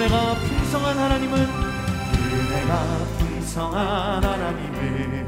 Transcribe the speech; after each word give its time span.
은혜가 0.00 0.34
풍성한 0.34 0.96
하나님은 0.96 1.38
은혜가 2.14 2.74
풍성한 3.18 4.24
하나님은 4.24 5.26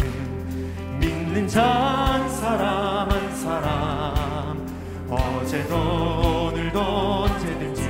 믿는 0.99 1.47
자한 1.47 2.27
사람 2.31 3.11
한 3.11 3.37
사람 3.37 4.67
어제도 5.11 6.49
오늘도 6.55 6.81
언제든지 6.81 7.83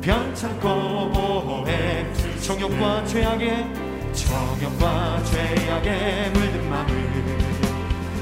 변찮고 0.00 1.10
보호해 1.10 2.06
정욕과 2.42 3.04
죄악의 3.06 3.66
정욕과 4.12 5.24
죄악에 5.24 6.30
물든 6.32 6.70
마음을 6.70 7.38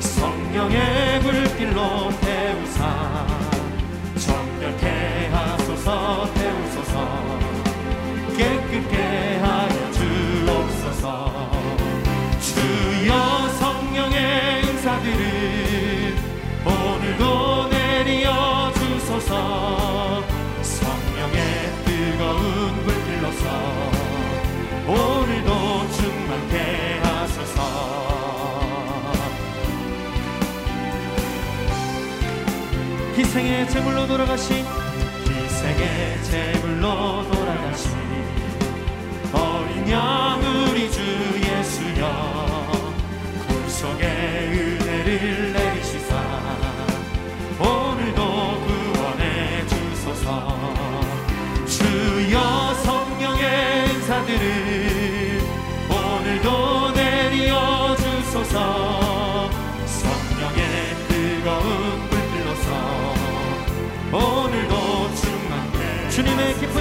성령의 0.00 1.20
불길로 1.20 2.10
태우사 2.22 3.26
정결케 4.16 5.28
하소서 5.30 6.32
태우소서 6.32 6.57
깨끗게 8.36 8.96
하여 9.38 9.92
주옵소서 9.92 11.50
주여 12.40 13.48
성령의 13.58 14.62
은사들을 14.64 16.16
오늘도 16.64 17.68
내려 17.70 18.72
주소서. 18.74 20.22
성령의 20.62 21.38
뜨거운 21.84 22.84
불길로서 22.84 23.44
오늘도 24.86 25.90
충만케 25.92 27.00
하소서. 27.02 27.58
희생의 33.16 33.68
제물로 33.70 34.06
돌아가신 34.06 34.64
제물로 36.22 37.24
돌아가신 37.30 37.90
어린 39.32 39.90
양 39.90 40.40
우리 40.70 40.90
주 40.90 41.00
예수여 41.00 42.02
굴속에 43.48 44.04
은혜를 44.06 45.52
내리시사 45.52 46.10
오늘도 47.58 48.22
구원해 48.22 49.66
주소서. 49.66 50.58
주여 51.66 52.74
성령의 52.84 53.44
은사들을 53.88 55.40
오늘도 55.90 56.92
내려 56.92 57.96
주소서 57.96 58.87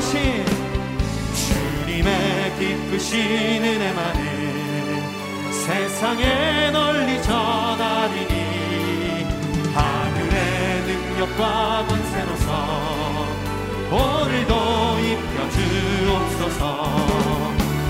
기쁘신 0.08 0.46
주님의 1.36 2.56
기쁘신 2.58 3.64
은혜만을 3.64 5.04
세상에 5.52 6.72
널리 6.72 7.22
전하리니 7.22 8.34
하늘의 9.74 10.82
능력과 10.86 11.86
권세로서 11.88 12.48
오늘도 13.92 15.00
입혀 15.00 15.50
주옵소서. 15.50 16.64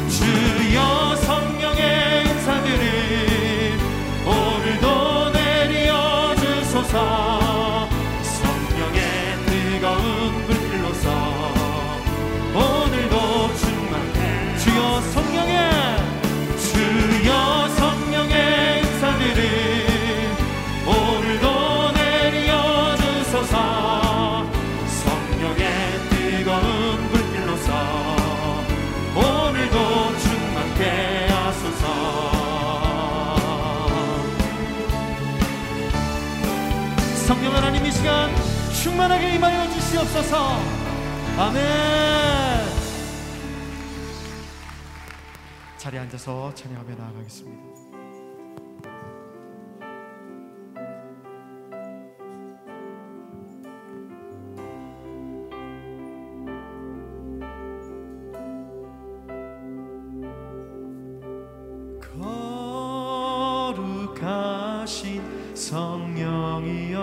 주여 0.09 1.15
성령의 1.17 2.25
은사들을 2.25 3.77
오늘도 4.25 5.31
내려 5.33 6.35
주소서 6.35 7.46
성령 37.27 37.53
하나님 37.53 37.85
이 37.85 37.91
시간 37.91 38.31
충만하게 38.81 39.35
임하여 39.35 39.69
주시옵소서. 39.73 40.61
아멘. 41.37 41.61
자리에 45.77 45.99
앉아서 45.99 46.53
찬양하며 46.55 46.95
나아가겠습니다. 46.95 47.67
성령이여 65.57 66.96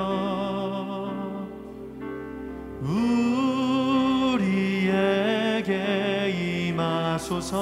하소서 7.25 7.55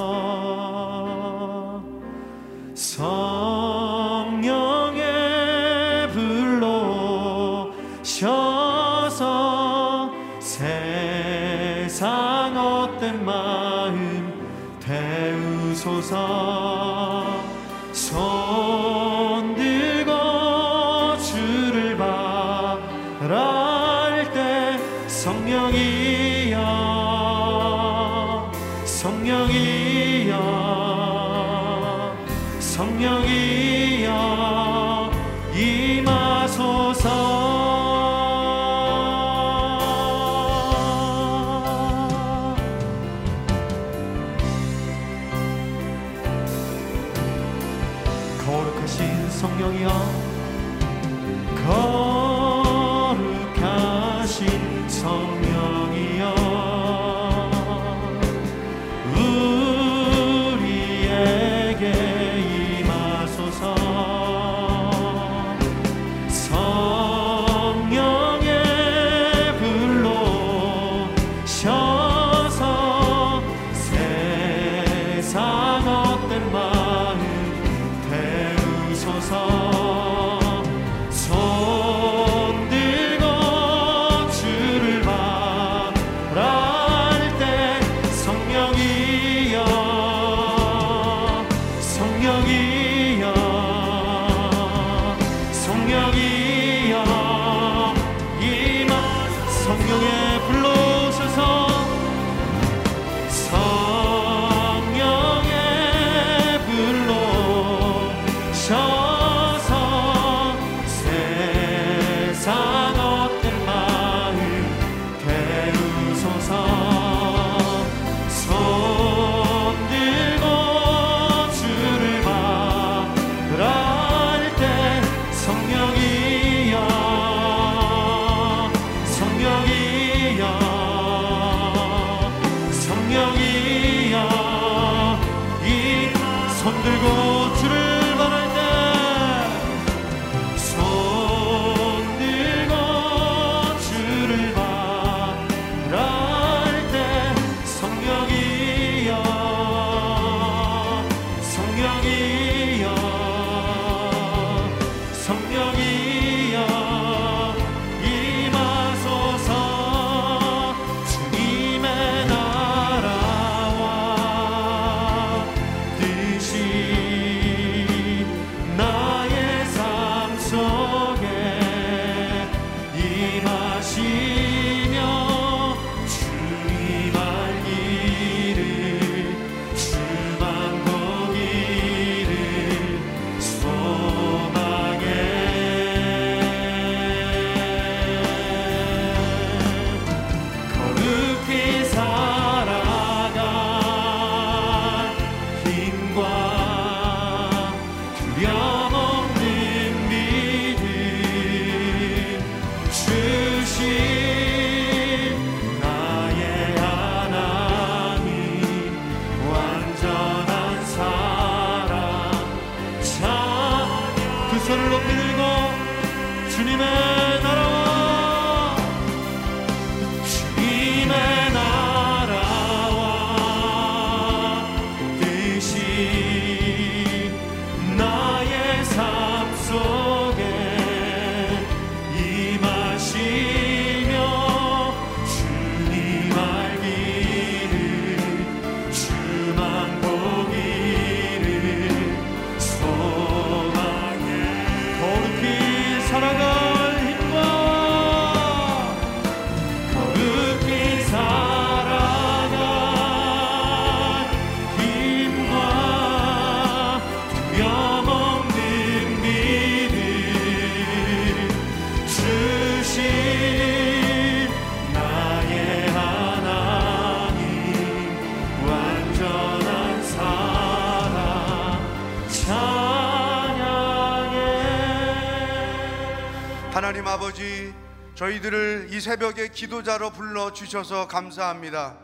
새벽에 279.03 279.49
기도자로 279.49 280.11
불러 280.11 280.53
주셔서 280.53 281.09
감사합니다. 281.09 281.97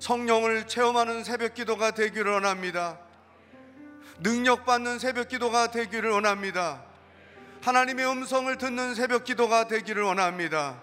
성령을 0.00 0.66
체험하는 0.66 1.22
새벽 1.22 1.54
기도가 1.54 1.92
되기를 1.92 2.32
원합니다. 2.32 2.98
능력 4.18 4.66
받는 4.66 4.98
새벽 4.98 5.28
기도가 5.28 5.70
되기를 5.70 6.10
원합니다. 6.10 6.82
하나님의 7.62 8.10
음성을 8.10 8.58
듣는 8.58 8.96
새벽 8.96 9.22
기도가 9.22 9.68
되기를 9.68 10.02
원합니다. 10.02 10.82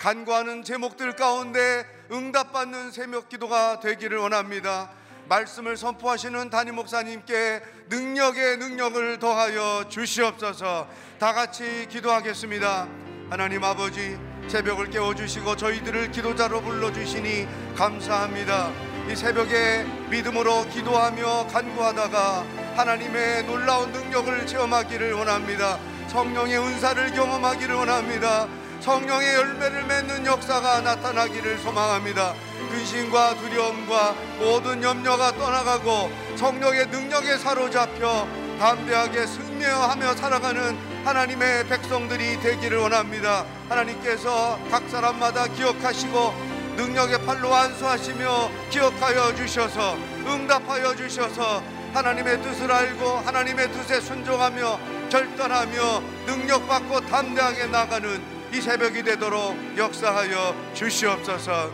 간구하는 0.00 0.64
제목들 0.64 1.14
가운데 1.14 1.86
응답받는 2.10 2.90
새벽 2.90 3.28
기도가 3.28 3.78
되기를 3.78 4.18
원합니다. 4.18 4.90
말씀을 5.28 5.76
선포하시는 5.76 6.50
담임 6.50 6.74
목사님께 6.74 7.62
능력의 7.88 8.56
능력을 8.56 9.20
더하여 9.20 9.88
주시옵소서. 9.88 10.88
다 11.20 11.32
같이 11.32 11.86
기도하겠습니다. 11.88 12.88
하나님 13.30 13.62
아버지, 13.62 14.18
새벽을 14.48 14.90
깨워 14.90 15.14
주시고 15.14 15.56
저희들을 15.56 16.12
기도자로 16.12 16.60
불러 16.60 16.92
주시니 16.92 17.48
감사합니다. 17.76 18.70
이 19.10 19.16
새벽에 19.16 19.84
믿음으로 20.10 20.66
기도하며 20.68 21.48
간구하다가 21.48 22.44
하나님의 22.76 23.44
놀라운 23.44 23.90
능력을 23.92 24.46
체험하기를 24.46 25.12
원합니다. 25.14 25.78
성령의 26.08 26.58
은사를 26.58 27.12
경험하기를 27.12 27.74
원합니다. 27.74 28.46
성령의 28.80 29.34
열매를 29.34 29.84
맺는 29.84 30.26
역사가 30.26 30.80
나타나기를 30.80 31.58
소망합니다. 31.58 32.34
근심과 32.70 33.36
두려움과 33.36 34.14
모든 34.38 34.82
염려가 34.82 35.32
떠나가고 35.32 36.10
성령의 36.36 36.86
능력에 36.88 37.38
사로잡혀 37.38 38.28
담대하게 38.58 39.26
승리하며 39.26 40.14
살아가는 40.14 40.95
하나님의 41.06 41.68
백성들이 41.68 42.40
되기를 42.40 42.78
원합니다. 42.78 43.46
하나님께서 43.68 44.58
각 44.68 44.90
사람마다 44.90 45.46
기억하시고 45.46 46.34
능력의 46.76 47.24
팔로 47.24 47.54
안수하시며 47.54 48.50
기억하여 48.70 49.32
주셔서 49.36 49.96
응답하여 50.26 50.96
주셔서 50.96 51.62
하나님의 51.94 52.42
뜻을 52.42 52.72
알고 52.72 53.06
하나님의 53.18 53.70
뜻에 53.70 54.00
순종하며 54.00 54.80
결단하며 55.08 56.00
능력받고 56.26 57.00
담대하게 57.02 57.66
나가는 57.66 58.20
이 58.52 58.60
새벽이 58.60 59.04
되도록 59.04 59.56
역사하여 59.78 60.72
주시옵소서. 60.74 61.70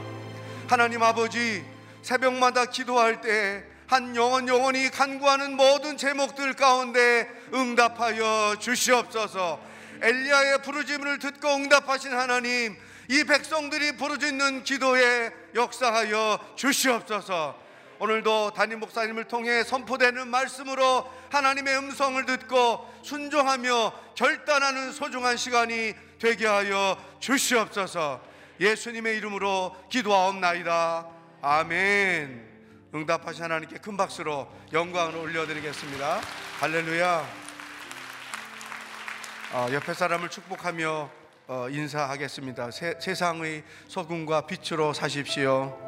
하나님 0.68 1.02
아버지 1.02 1.64
새벽마다 2.02 2.66
기도할 2.66 3.22
때 3.22 3.64
한 3.92 4.16
영혼 4.16 4.48
영혼이 4.48 4.88
간구하는 4.88 5.54
모든 5.54 5.98
제목들 5.98 6.54
가운데 6.54 7.28
응답하여 7.52 8.56
주시옵소서. 8.58 9.60
엘리야의 10.00 10.62
부르짖음을 10.62 11.18
듣고 11.18 11.48
응답하신 11.48 12.10
하나님, 12.14 12.74
이 13.10 13.24
백성들이 13.24 13.98
부르짖는 13.98 14.64
기도에 14.64 15.30
역사하여 15.54 16.54
주시옵소서. 16.56 17.54
오늘도 17.98 18.54
담임 18.54 18.80
목사님을 18.80 19.24
통해 19.24 19.62
선포되는 19.62 20.26
말씀으로 20.26 21.06
하나님의 21.28 21.76
음성을 21.76 22.24
듣고 22.24 22.90
순종하며 23.02 23.92
결단하는 24.14 24.92
소중한 24.92 25.36
시간이 25.36 25.92
되게 26.18 26.46
하여 26.46 26.96
주시옵소서. 27.20 28.22
예수님의 28.58 29.18
이름으로 29.18 29.76
기도하옵나이다. 29.90 31.06
아멘. 31.42 32.51
응답하신 32.94 33.44
하나님께 33.44 33.78
큰 33.78 33.96
박수로 33.96 34.46
영광을 34.74 35.16
올려드리겠습니다. 35.16 36.20
할렐루야. 36.60 37.26
어, 39.54 39.66
옆에 39.72 39.94
사람을 39.94 40.28
축복하며 40.28 41.10
어, 41.48 41.68
인사하겠습니다. 41.70 42.70
세, 42.70 42.94
세상의 43.00 43.64
소금과 43.88 44.46
빛으로 44.46 44.92
사십시오. 44.92 45.78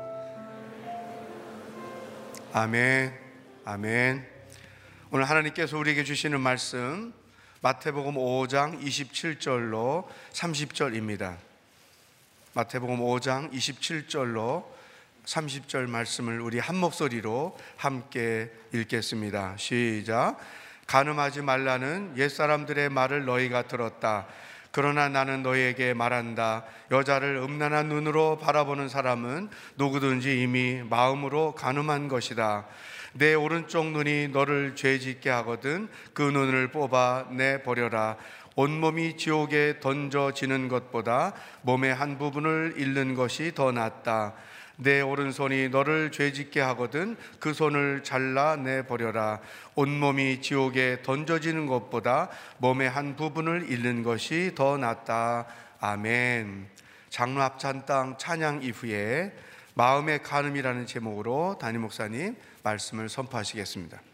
아멘. 2.55 3.13
아멘. 3.67 4.27
오늘 5.11 5.29
하나님께서 5.29 5.77
우리에게 5.77 6.05
주시는 6.05 6.41
말씀 6.41 7.13
마태복음 7.61 8.15
5장 8.15 8.83
27절로 8.83 10.09
30절입니다. 10.33 11.37
마태복음 12.55 13.01
5장 13.01 13.53
27절로 13.53 14.74
30절 15.25 15.89
말씀을 15.89 16.41
우리 16.41 16.59
한 16.59 16.77
목소리로 16.77 17.57
함께 17.77 18.51
읽겠습니다. 18.73 19.57
시작. 19.57 20.37
간음하지 20.87 21.43
말라는 21.43 22.15
옛사람들의 22.17 22.91
말을 22.91 23.25
너희가 23.25 23.63
들었다. 23.63 24.27
그러나 24.71 25.09
나는 25.09 25.43
너희에게 25.43 25.95
말한다. 25.95 26.65
여자를 26.91 27.37
음란한 27.37 27.89
눈으로 27.89 28.39
바라보는 28.39 28.89
사람은 28.89 29.49
누구든지 29.77 30.43
이미 30.43 30.83
마음으로 30.83 31.55
간음한 31.55 32.09
것이다. 32.09 32.67
내 33.13 33.35
오른쪽 33.35 33.87
눈이 33.87 34.29
너를 34.29 34.75
죄짓게 34.75 35.31
하거든 35.31 35.89
그 36.13 36.23
눈을 36.23 36.73
뽑아 36.73 37.29
내 37.31 37.63
버려라. 37.63 38.17
온몸이 38.57 39.17
지옥에 39.17 39.79
던져지는 39.81 40.69
것보다 40.69 41.35
몸의 41.63 41.95
한 41.95 42.19
부분을 42.19 42.75
잃는 42.77 43.15
것이 43.15 43.53
더 43.55 43.73
낫다. 43.73 44.35
내 44.77 45.01
오른손이 45.01 45.69
너를 45.69 46.11
죄짓게 46.11 46.61
하거든 46.61 47.17
그 47.39 47.53
손을 47.53 48.03
잘라 48.03 48.57
내 48.57 48.87
버려라. 48.87 49.41
온몸이 49.75 50.41
지옥에 50.43 51.03
던져지는 51.03 51.67
것보다 51.67 52.29
몸의 52.59 52.91
한 52.91 53.17
부분을 53.17 53.71
잃는 53.71 54.03
것이 54.03 54.53
더 54.55 54.77
낫다. 54.77 55.47
아멘. 55.81 56.69
장로 57.09 57.43
합찬 57.43 57.87
땅 57.87 58.17
찬양 58.19 58.63
이후에 58.63 59.33
마음의 59.75 60.23
간음이라는 60.23 60.87
제목으로 60.87 61.59
담임 61.61 61.83
목사님 61.83 62.37
말씀을 62.63 63.09
선포하시겠습니다. 63.09 64.14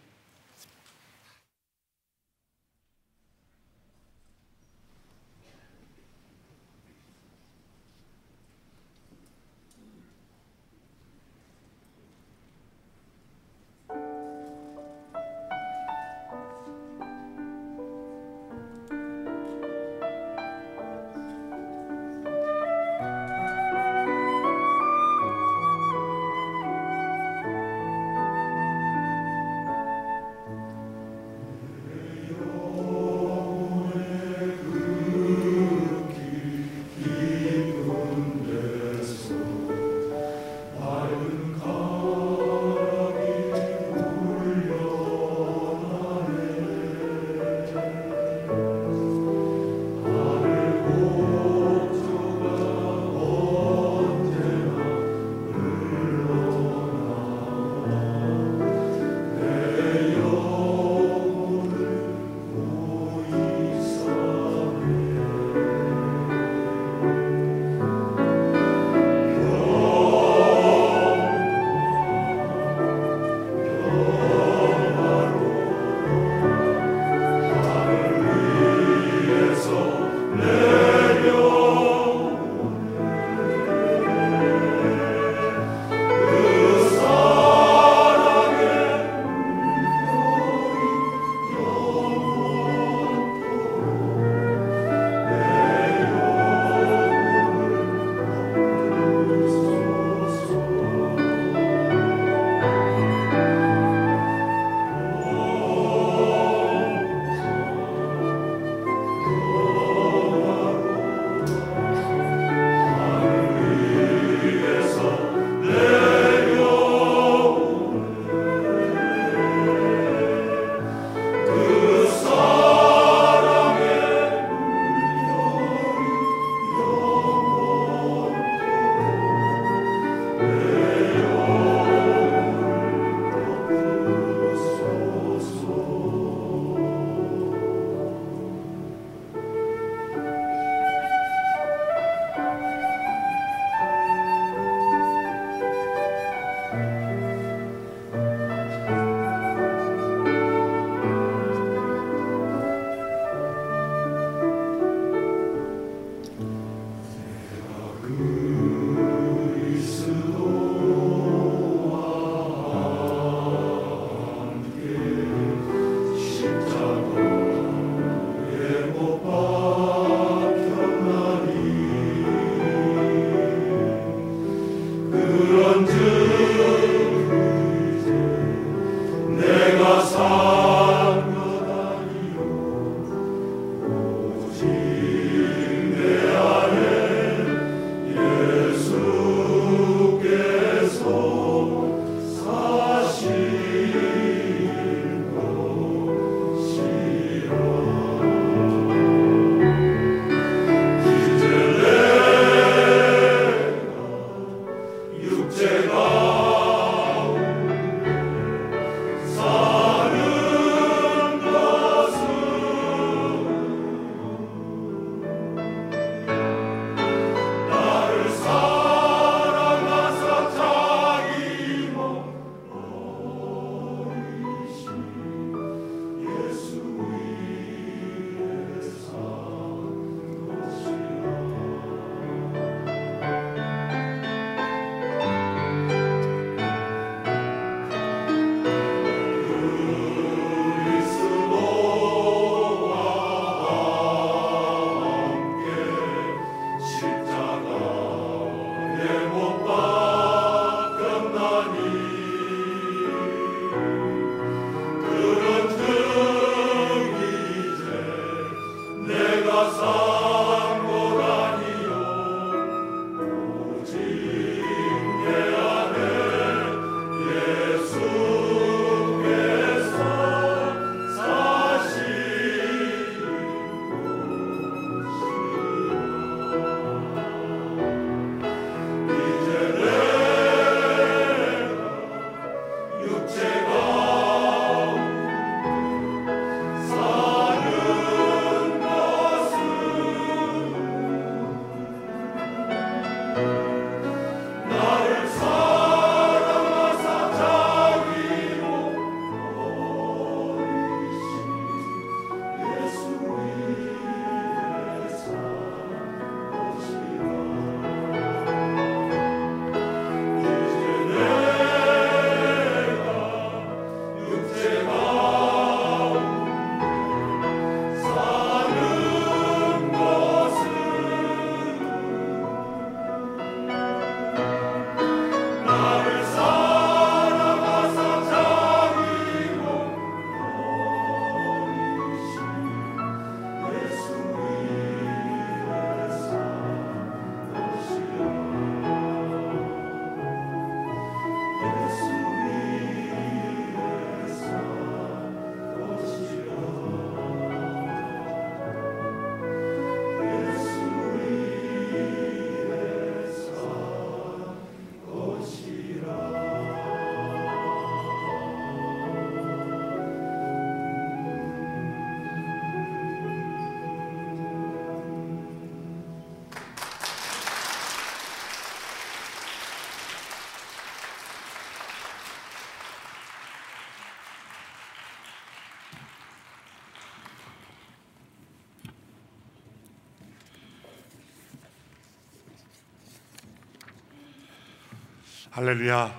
할렐루야. 385.53 386.15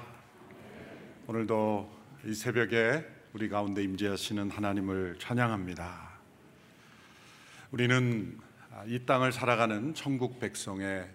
오늘도 1.28 1.90
이 2.26 2.34
새벽에 2.34 3.06
우리 3.32 3.48
가운데 3.48 3.82
임재하시는 3.82 4.52
하나님을 4.52 5.20
찬양합니다. 5.20 6.12
우리는 7.72 8.38
이 8.88 9.06
땅을 9.06 9.32
살아가는 9.32 9.94
천국 9.94 10.42
백성의 10.42 11.08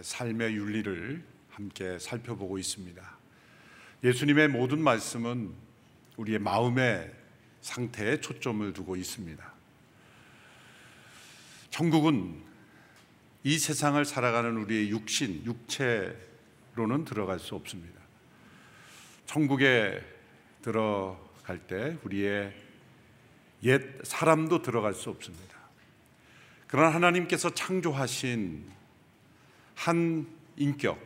삶의 0.00 0.54
윤리를 0.56 1.22
함께 1.50 1.98
살펴보고 1.98 2.56
있습니다. 2.56 3.18
예수님의 4.02 4.48
모든 4.48 4.80
말씀은 4.82 5.52
우리의 6.16 6.38
마음의 6.38 7.12
상태에 7.60 8.18
초점을 8.22 8.72
두고 8.72 8.96
있습니다. 8.96 9.52
천국은 11.68 12.42
이 13.44 13.58
세상을 13.58 14.02
살아가는 14.06 14.56
우리의 14.56 14.88
육신, 14.88 15.44
육체 15.44 16.29
로는 16.74 17.04
들어갈 17.04 17.38
수 17.38 17.54
없습니다. 17.54 18.00
천국에 19.26 20.00
들어갈 20.62 21.58
때 21.66 21.96
우리의 22.04 22.52
옛 23.62 23.82
사람도 24.04 24.62
들어갈 24.62 24.94
수 24.94 25.10
없습니다. 25.10 25.56
그러나 26.66 26.94
하나님께서 26.94 27.50
창조하신 27.50 28.64
한 29.74 30.26
인격, 30.56 30.98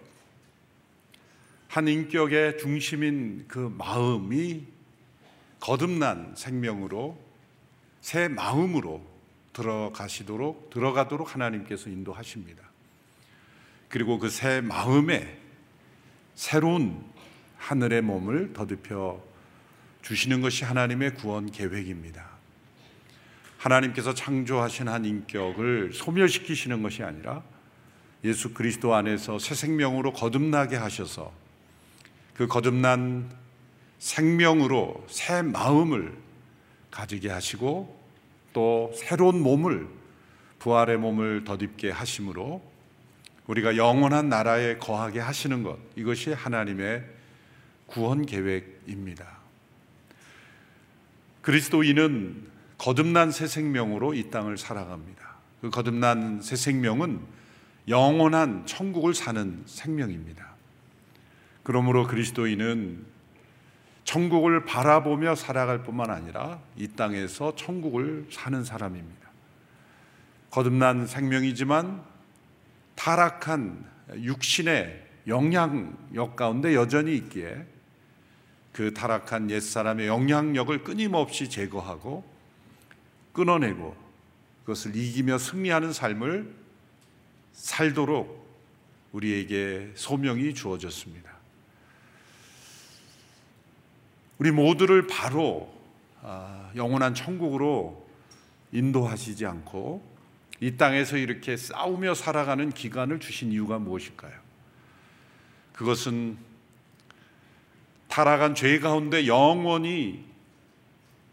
한 1.69 1.89
인격의 1.89 2.59
중심인 2.59 3.47
그 3.49 3.59
마음이 3.79 4.67
거듭난 5.61 6.35
생명으로 6.37 7.19
새 8.01 8.29
마음으로 8.29 9.03
들어가시도록 9.55 10.71
들어가도록 10.71 11.35
하나님께서 11.35 11.89
인도하십니다. 11.89 12.63
그리고 13.89 14.19
그 14.19 14.29
새 14.29 14.61
마음에 14.61 15.44
새로운 16.35 17.05
하늘의 17.59 18.03
몸을 18.03 18.53
더듬혀 18.53 19.21
주시는 20.03 20.43
것이 20.43 20.65
하나님의 20.65 21.15
구원 21.15 21.51
계획입니다. 21.51 22.35
하나님께서 23.59 24.13
창조하신 24.13 24.89
한 24.89 25.05
인격을 25.05 25.93
소멸시키시는 25.95 26.83
것이 26.83 27.03
아니라 27.03 27.43
예수 28.23 28.53
그리스도 28.53 28.95
안에서 28.95 29.39
새 29.39 29.55
생명으로 29.55 30.13
거듭나게 30.13 30.77
하셔서 30.77 31.33
그 32.35 32.47
거듭난 32.47 33.31
생명으로 33.99 35.07
새 35.09 35.41
마음을 35.41 36.15
가지게 36.91 37.31
하시고 37.31 38.05
또 38.53 38.93
새로운 38.95 39.43
몸을 39.43 39.89
부활의 40.59 40.99
몸을 40.99 41.45
덧입게 41.45 41.91
하심으로 41.91 42.74
우리가 43.47 43.77
영원한 43.77 44.29
나라에 44.29 44.79
거하게 44.79 45.21
하시는 45.21 45.63
것 45.63 45.79
이것이 45.97 46.33
하나님의 46.33 47.05
구원 47.87 48.25
계획입니다. 48.25 49.27
그리스도인은 51.43 52.47
거듭난 52.79 53.31
새 53.31 53.47
생명으로 53.47 54.15
이 54.15 54.31
땅을 54.31 54.57
살아갑니다. 54.57 55.35
그 55.61 55.71
거듭난 55.71 56.41
새 56.43 56.57
생명은 56.57 57.21
영원한 57.89 58.65
천국을 58.67 59.15
사는 59.15 59.63
생명입니다. 59.67 60.55
그러므로 61.63 62.07
그리스도인은 62.07 63.05
천국을 64.05 64.65
바라보며 64.65 65.35
살아갈 65.35 65.83
뿐만 65.83 66.11
아니라 66.11 66.61
이 66.77 66.89
땅에서 66.89 67.57
천국을 67.57 68.27
사는 68.31 68.65
사람입니다. 68.65 69.29
거듭난 70.51 71.07
생명이지만 71.07 72.03
타락한 72.95 73.85
육신의 74.15 75.05
영향력 75.27 76.37
가운데 76.37 76.75
여전히 76.75 77.17
있기에 77.17 77.67
그 78.73 78.93
타락한 78.93 79.51
옛사람의 79.51 80.07
영향력을 80.07 80.83
끊임없이 80.85 81.49
제거하고 81.49 82.25
끊어내고 83.33 83.97
그것을 84.61 84.97
이기며 84.97 85.39
승리하는 85.39 85.93
삶을 85.93 86.55
살도록 87.53 88.45
우리에게 89.13 89.93
소명이 89.95 90.55
주어졌습니다. 90.55 91.33
우리 94.39 94.51
모두를 94.51 95.07
바로 95.07 95.73
아, 96.23 96.71
영원한 96.75 97.15
천국으로 97.15 98.05
인도하시지 98.73 99.47
않고 99.47 100.14
이 100.61 100.77
땅에서 100.77 101.17
이렇게 101.17 101.57
싸우며 101.57 102.15
살아가는 102.15 102.71
기간을 102.71 103.21
주신 103.21 103.53
이유가 103.53 103.79
무엇일까요? 103.79 104.33
그것은 105.73 106.39
타락한 108.09 108.55
죄 108.55 108.79
가운데 108.79 109.27
영원히 109.27 110.25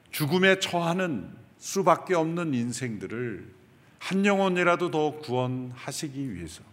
죽음에 0.09 0.59
처하는 0.59 1.31
수밖에 1.57 2.15
없는 2.15 2.53
인생들을 2.53 3.53
한 3.99 4.25
영혼이라도 4.25 4.89
더 4.89 5.11
구원하시기 5.19 6.33
위해서 6.33 6.63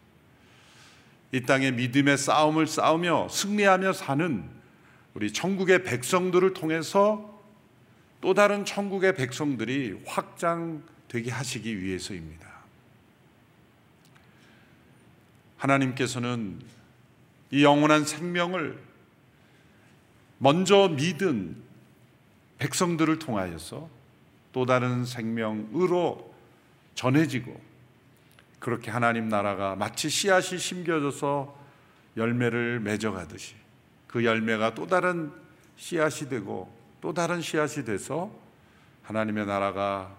이 1.31 1.43
땅의 1.43 1.73
믿음의 1.73 2.17
싸움을 2.17 2.67
싸우며 2.67 3.29
승리하며 3.29 3.93
사는 3.93 4.49
우리 5.13 5.31
천국의 5.31 5.85
백성들을 5.85 6.55
통해서 6.55 7.39
또 8.23 8.33
다른 8.33 8.65
천국의 8.65 9.15
백성들이 9.15 10.05
확장 10.07 10.83
되게 11.09 11.31
하시기 11.31 11.83
위해서입니다. 11.83 12.47
하나님께서는 15.57 16.61
이 17.51 17.65
영원한 17.65 18.05
생명을 18.05 18.79
먼저 20.39 20.89
믿은 20.89 21.57
백성들을 22.59 23.19
통하여서 23.19 23.89
또 24.53 24.67
다른 24.67 25.05
생명으로 25.05 26.35
전해지고 26.95 27.61
그렇게 28.59 28.91
하나님 28.91 29.29
나라가 29.29 29.77
마치 29.77 30.09
씨앗이 30.09 30.59
심겨져서 30.59 31.57
열매를 32.17 32.81
맺어가듯이 32.81 33.55
그 34.07 34.25
열매가 34.25 34.75
또 34.75 34.87
다른 34.87 35.33
씨앗이 35.77 36.29
되고 36.29 36.73
또 37.01 37.15
다른 37.15 37.41
씨앗이 37.41 37.85
돼서 37.85 38.33
하나님의 39.05 39.47
나라가 39.47 40.18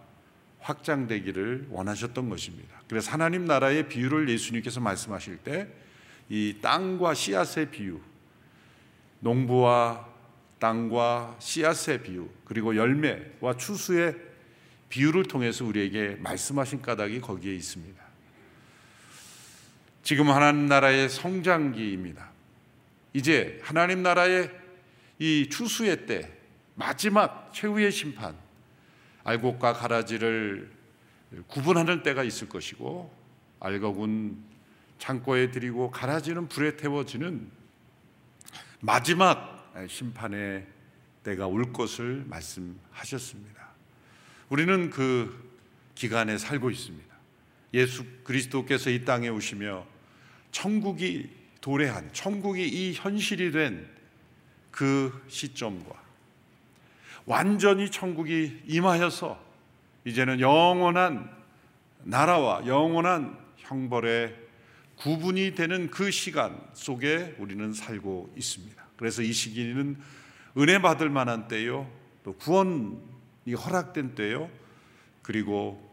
확장되기를 0.59 1.67
원하셨던 1.69 2.29
것입니다. 2.29 2.81
그래서 2.87 3.11
하나님 3.11 3.45
나라의 3.45 3.87
비유를 3.87 4.29
예수님께서 4.29 4.79
말씀하실 4.79 5.37
때 5.37 5.67
이 6.29 6.57
땅과 6.61 7.15
씨앗의 7.15 7.71
비유, 7.71 7.99
농부와 9.19 10.07
땅과 10.59 11.37
씨앗의 11.39 12.03
비유, 12.03 12.29
그리고 12.45 12.75
열매와 12.75 13.57
추수의 13.57 14.15
비유를 14.89 15.23
통해서 15.23 15.65
우리에게 15.65 16.17
말씀하신 16.19 16.81
까닭이 16.81 17.21
거기에 17.21 17.53
있습니다. 17.55 17.99
지금 20.03 20.29
하나님 20.29 20.67
나라의 20.67 21.09
성장기입니다. 21.09 22.29
이제 23.13 23.59
하나님 23.63 24.03
나라의 24.03 24.51
이 25.17 25.49
추수의 25.49 26.05
때 26.05 26.31
마지막 26.75 27.51
최후의 27.53 27.91
심판 27.91 28.35
알곡과 29.29 29.73
가라지를 29.73 30.71
구분하는 31.47 32.03
때가 32.03 32.23
있을 32.23 32.49
것이고 32.49 33.13
알곡은 33.59 34.37
창고에 34.97 35.51
들이고 35.51 35.91
가라지는 35.91 36.47
불에 36.47 36.75
태워지는 36.75 37.49
마지막 38.81 39.73
심판의 39.87 40.65
때가 41.23 41.47
올 41.47 41.71
것을 41.71 42.25
말씀하셨습니다. 42.27 43.69
우리는 44.49 44.89
그 44.89 45.51
기간에 45.95 46.37
살고 46.37 46.71
있습니다. 46.71 47.09
예수 47.73 48.03
그리스도께서 48.23 48.89
이 48.89 49.05
땅에 49.05 49.29
오시며 49.29 49.85
천국이 50.51 51.29
도래한 51.61 52.13
천국이 52.13 52.67
이 52.67 52.93
현실이 52.93 53.51
된 53.51 53.99
그 54.79 55.25
시점과 55.27 56.08
완전히 57.29 57.91
천국이 57.91 58.63
임하여서 58.65 59.39
이제는 60.03 60.39
영원한 60.39 61.29
나라와 61.99 62.65
영원한 62.65 63.37
형벌의 63.57 64.35
구분이 64.95 65.53
되는 65.53 65.91
그 65.91 66.09
시간 66.09 66.59
속에 66.73 67.35
우리는 67.37 67.71
살고 67.71 68.33
있습니다. 68.35 68.83
그래서 68.97 69.21
이 69.21 69.31
시기는 69.31 69.95
은혜 70.57 70.81
받을 70.81 71.11
만한 71.11 71.47
때요, 71.47 71.87
또 72.23 72.33
구원이 72.33 73.53
허락된 73.55 74.15
때요, 74.15 74.49
그리고 75.21 75.87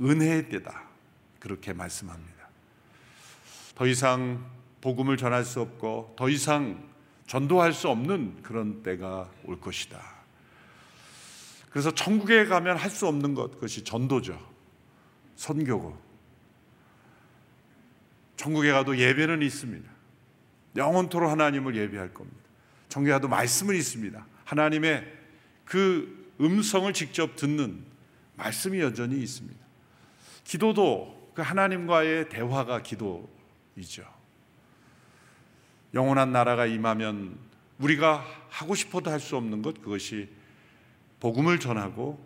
은혜의 0.00 0.48
때다. 0.48 0.84
그렇게 1.38 1.74
말씀합니다. 1.74 2.48
더 3.74 3.86
이상 3.86 4.42
복음을 4.80 5.18
전할 5.18 5.44
수 5.44 5.60
없고 5.60 6.14
더 6.16 6.30
이상 6.30 6.82
전도할 7.26 7.74
수 7.74 7.90
없는 7.90 8.42
그런 8.42 8.82
때가 8.82 9.30
올 9.44 9.60
것이다. 9.60 10.21
그래서 11.72 11.90
천국에 11.90 12.44
가면 12.44 12.76
할 12.76 12.90
수 12.90 13.06
없는 13.06 13.34
것 13.34 13.52
그것이 13.52 13.82
전도죠. 13.82 14.38
선교고. 15.36 15.98
천국에 18.36 18.70
가도 18.72 18.96
예배는 18.98 19.40
있습니다. 19.42 19.90
영원토록 20.76 21.30
하나님을 21.30 21.74
예배할 21.76 22.12
겁니다. 22.12 22.38
정교화도 22.88 23.28
말씀은 23.28 23.74
있습니다. 23.74 24.26
하나님의 24.44 25.10
그 25.64 26.30
음성을 26.40 26.92
직접 26.92 27.36
듣는 27.36 27.82
말씀이 28.36 28.80
여전히 28.80 29.22
있습니다. 29.22 29.58
기도도 30.44 31.32
그 31.34 31.40
하나님과의 31.40 32.28
대화가 32.28 32.82
기도이죠. 32.82 34.04
영원한 35.94 36.32
나라가 36.32 36.66
임하면 36.66 37.38
우리가 37.78 38.26
하고 38.50 38.74
싶어도 38.74 39.10
할 39.10 39.20
수 39.20 39.36
없는 39.36 39.62
것 39.62 39.80
그것이 39.80 40.28
복음을 41.22 41.60
전하고 41.60 42.18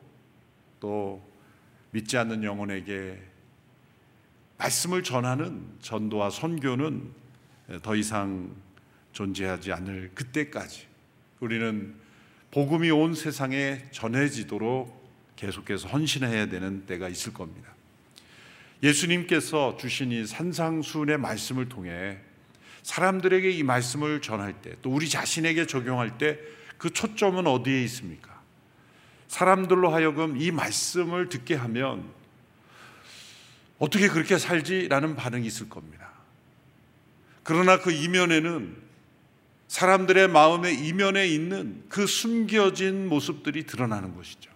또 0.81 1.23
믿지 1.91 2.17
않는 2.17 2.43
영혼에게 2.43 3.21
말씀을 4.57 5.03
전하는 5.03 5.67
전도와 5.83 6.31
선교는 6.31 7.13
더 7.83 7.95
이상 7.95 8.57
존재하지 9.13 9.71
않을 9.73 10.13
그때까지 10.15 10.87
우리는 11.41 11.95
복음이 12.51 12.91
온 12.91 13.15
세상에 13.15 13.85
전해지도록 13.91 15.05
계속해서 15.37 15.89
헌신해야 15.89 16.47
되는 16.47 16.87
때가 16.87 17.11
있을 17.11 17.35
겁니다. 17.35 17.75
예수님께서 18.83 19.77
주신 19.77 20.11
이 20.11 20.25
산상수훈의 20.25 21.19
말씀을 21.19 21.69
통해 21.69 22.19
사람들에게 22.83 23.51
이 23.51 23.63
말씀을 23.63 24.23
전할 24.23 24.63
때, 24.63 24.75
또 24.81 24.91
우리 24.91 25.07
자신에게 25.07 25.67
적용할 25.67 26.17
때 26.17 26.57
그 26.79 26.91
초점은 26.91 27.47
어디에 27.47 27.83
있습니까? 27.85 28.36
사람들로 29.29 29.91
하여금 29.91 30.37
이 30.37 30.51
말씀을 30.51 31.29
듣게 31.29 31.55
하면 31.55 32.05
어떻게 33.79 34.09
그렇게 34.09 34.39
살지라는 34.39 35.17
반응이 35.17 35.47
있을 35.47 35.69
겁니다. 35.69 36.11
그러나 37.43 37.79
그 37.79 37.93
이면에는 37.93 38.77
사람들의 39.69 40.29
마음의 40.29 40.87
이면에 40.87 41.27
있는 41.27 41.85
그 41.89 42.07
숨겨진 42.07 43.09
모습들이 43.09 43.67
드러나는 43.67 44.15
것이죠. 44.17 44.51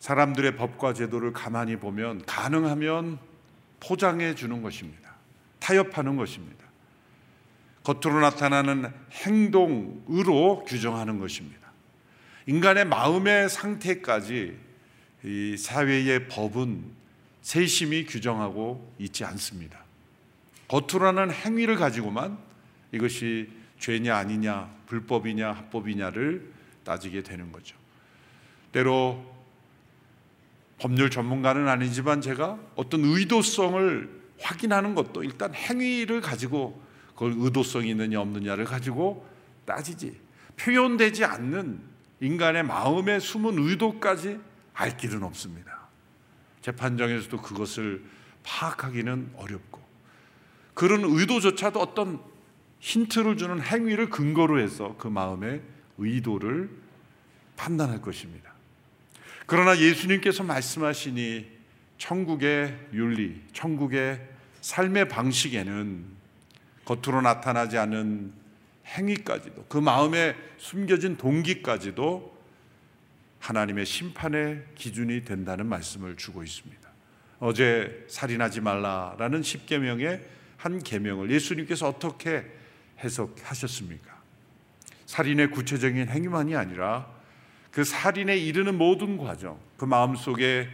사람들의 0.00 0.56
법과 0.56 0.94
제도를 0.94 1.32
가만히 1.32 1.76
보면 1.76 2.24
가능하면 2.26 3.18
포장해 3.80 4.34
주는 4.34 4.62
것입니다. 4.62 5.14
타협하는 5.58 6.16
것입니다. 6.16 6.64
겉으로 7.82 8.20
나타나는 8.20 8.92
행동으로 9.12 10.64
규정하는 10.64 11.18
것입니다. 11.18 11.65
인간의 12.46 12.84
마음의 12.84 13.48
상태까지 13.48 14.56
이 15.24 15.56
사회의 15.56 16.28
법은 16.28 16.84
세심히 17.42 18.06
규정하고 18.06 18.94
있지 18.98 19.24
않습니다. 19.24 19.80
겉으로는 20.68 21.32
행위를 21.32 21.76
가지고만 21.76 22.38
이것이 22.92 23.50
죄냐 23.78 24.16
아니냐, 24.16 24.72
불법이냐 24.86 25.52
합법이냐를 25.52 26.52
따지게 26.84 27.22
되는 27.22 27.50
거죠. 27.50 27.76
때로 28.72 29.34
법률 30.78 31.10
전문가는 31.10 31.66
아니지만 31.66 32.20
제가 32.20 32.58
어떤 32.76 33.04
의도성을 33.04 34.22
확인하는 34.40 34.94
것도 34.94 35.24
일단 35.24 35.54
행위를 35.54 36.20
가지고 36.20 36.80
그걸 37.14 37.34
의도성이 37.36 37.90
있느냐 37.90 38.20
없느냐를 38.20 38.64
가지고 38.64 39.26
따지지 39.64 40.20
표현되지 40.56 41.24
않는 41.24 41.95
인간의 42.20 42.62
마음의 42.62 43.20
숨은 43.20 43.58
의도까지 43.58 44.40
알 44.74 44.96
길은 44.96 45.22
없습니다. 45.22 45.88
재판정에서도 46.62 47.40
그것을 47.42 48.04
파악하기는 48.42 49.32
어렵고 49.36 49.80
그런 50.74 51.02
의도조차도 51.04 51.80
어떤 51.80 52.20
힌트를 52.80 53.36
주는 53.36 53.60
행위를 53.62 54.10
근거로 54.10 54.60
해서 54.60 54.94
그 54.98 55.08
마음의 55.08 55.62
의도를 55.98 56.70
판단할 57.56 58.02
것입니다. 58.02 58.52
그러나 59.46 59.78
예수님께서 59.78 60.42
말씀하시니 60.42 61.56
천국의 61.98 62.88
윤리, 62.92 63.40
천국의 63.52 64.20
삶의 64.60 65.08
방식에는 65.08 66.04
겉으로 66.84 67.22
나타나지 67.22 67.78
않은 67.78 68.32
행위까지도 68.86 69.66
그 69.68 69.78
마음에 69.78 70.34
숨겨진 70.58 71.16
동기까지도 71.16 72.36
하나님의 73.40 73.86
심판의 73.86 74.64
기준이 74.74 75.24
된다는 75.24 75.66
말씀을 75.66 76.16
주고 76.16 76.42
있습니다. 76.42 76.86
어제 77.38 78.04
살인하지 78.08 78.60
말라라는 78.60 79.42
십계명의 79.42 80.20
한 80.56 80.82
계명을 80.82 81.30
예수님께서 81.30 81.88
어떻게 81.88 82.44
해석하셨습니까? 83.00 84.16
살인의 85.04 85.50
구체적인 85.50 86.08
행위만이 86.08 86.56
아니라 86.56 87.06
그 87.70 87.84
살인에 87.84 88.36
이르는 88.36 88.78
모든 88.78 89.18
과정, 89.18 89.58
그 89.76 89.84
마음 89.84 90.16
속에 90.16 90.68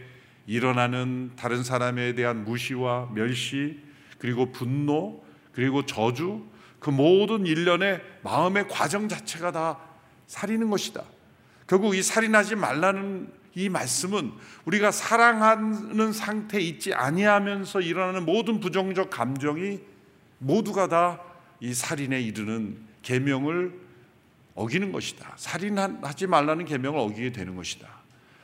일어나는 0.47 1.31
다른 1.35 1.63
사람에 1.63 2.13
대한 2.15 2.45
무시와 2.45 3.11
멸시, 3.13 3.79
그리고 4.17 4.51
분노, 4.51 5.23
그리고 5.51 5.85
저주, 5.85 6.45
그 6.83 6.89
모든 6.89 7.45
일련의 7.45 8.01
마음의 8.23 8.67
과정 8.67 9.07
자체가 9.07 9.51
다 9.51 9.79
살이는 10.27 10.69
것이다. 10.69 11.03
결국 11.65 11.95
이 11.95 12.03
살인하지 12.03 12.55
말라는 12.55 13.31
이 13.55 13.69
말씀은 13.69 14.33
우리가 14.65 14.91
사랑하는 14.91 16.11
상태에 16.11 16.61
있지 16.61 16.93
아니하면서 16.93 17.81
일어나는 17.81 18.25
모든 18.25 18.59
부정적 18.59 19.09
감정이 19.09 19.79
모두가 20.39 20.87
다 20.87 21.33
이 21.63 21.73
살인에 21.73 22.19
이르는 22.19 22.77
계명을 23.03 23.73
어기는 24.53 24.91
것이다. 24.91 25.33
살인하지 25.37 26.27
말라는 26.27 26.65
계명을 26.65 26.99
어기게 26.99 27.31
되는 27.31 27.55
것이다. 27.55 27.87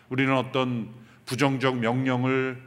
우리는 0.07 0.33
어떤 0.33 0.89
부정적 1.25 1.79
명령을 1.79 2.63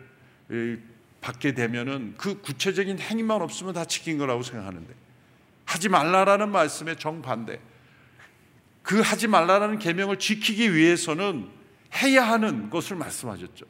받게 1.22 1.54
되면은 1.54 2.16
그 2.18 2.42
구체적인 2.42 2.98
행위만 2.98 3.40
없으면 3.40 3.72
다 3.72 3.86
지킨 3.86 4.18
거라고 4.18 4.42
생각하는데 4.42 4.92
하지 5.64 5.88
말라라는 5.88 6.50
말씀의 6.50 6.96
정반대. 6.98 7.60
그 8.82 9.00
하지 9.00 9.28
말라라는 9.28 9.78
계명을 9.78 10.18
지키기 10.18 10.74
위해서는 10.74 11.48
해야 12.02 12.26
하는 12.26 12.70
것을 12.70 12.96
말씀하셨죠. 12.96 13.66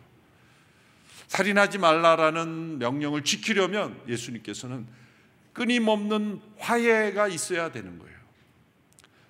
살인하지 1.29 1.79
말라라는 1.79 2.79
명령을 2.79 3.25
지키려면 3.25 4.01
예수님께서는 4.09 4.87
끊임없는 5.53 6.41
화해가 6.59 7.29
있어야 7.29 7.73
되는 7.73 7.99
거예요. 7.99 8.17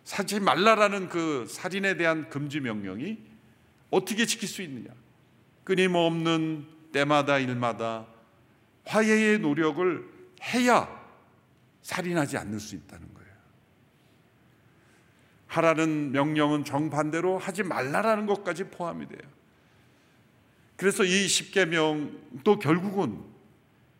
사지 0.05 0.41
말라라는 0.41 1.09
그 1.09 1.47
살인에 1.49 1.97
대한 1.97 2.29
금지 2.29 2.61
명령이 2.61 3.19
어떻게 3.91 4.27
지킬 4.27 4.49
수 4.49 4.63
있느냐? 4.63 4.91
끊임없는 5.65 6.67
때마다 6.93 7.39
일마다 7.39 8.07
화해의 8.85 9.39
노력을 9.39 10.05
해야 10.43 11.02
살인하지 11.83 12.37
않을 12.39 12.59
수 12.61 12.75
있다는 12.77 13.13
거예요. 13.15 13.33
하라는 15.49 16.13
명령은 16.13 16.65
정반대로 16.65 17.39
하지 17.39 17.63
말라라는 17.63 18.27
것까지 18.27 18.65
포함이 18.65 19.07
돼요. 19.09 19.31
그래서 20.77 21.05
이 21.05 21.29
십계명도 21.29 22.59
결국은 22.59 23.23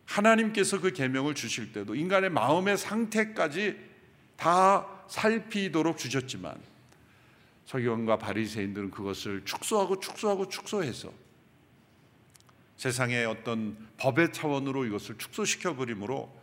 하나님께서 0.05 0.81
그 0.81 0.91
계명을 0.91 1.35
주실 1.35 1.71
때도 1.71 1.95
인간의 1.95 2.29
마음의 2.31 2.77
상태까지 2.77 3.79
다 4.35 4.87
살피도록 5.07 5.97
주셨지만 5.97 6.55
서기관과 7.65 8.17
바리새인들은 8.17 8.91
그것을 8.91 9.45
축소하고 9.45 9.99
축소하고 9.99 10.49
축소해서 10.49 11.13
세상의 12.77 13.25
어떤 13.25 13.77
법의 13.97 14.33
차원으로 14.33 14.85
이것을 14.85 15.17
축소시켜 15.17 15.75
버림으로 15.75 16.42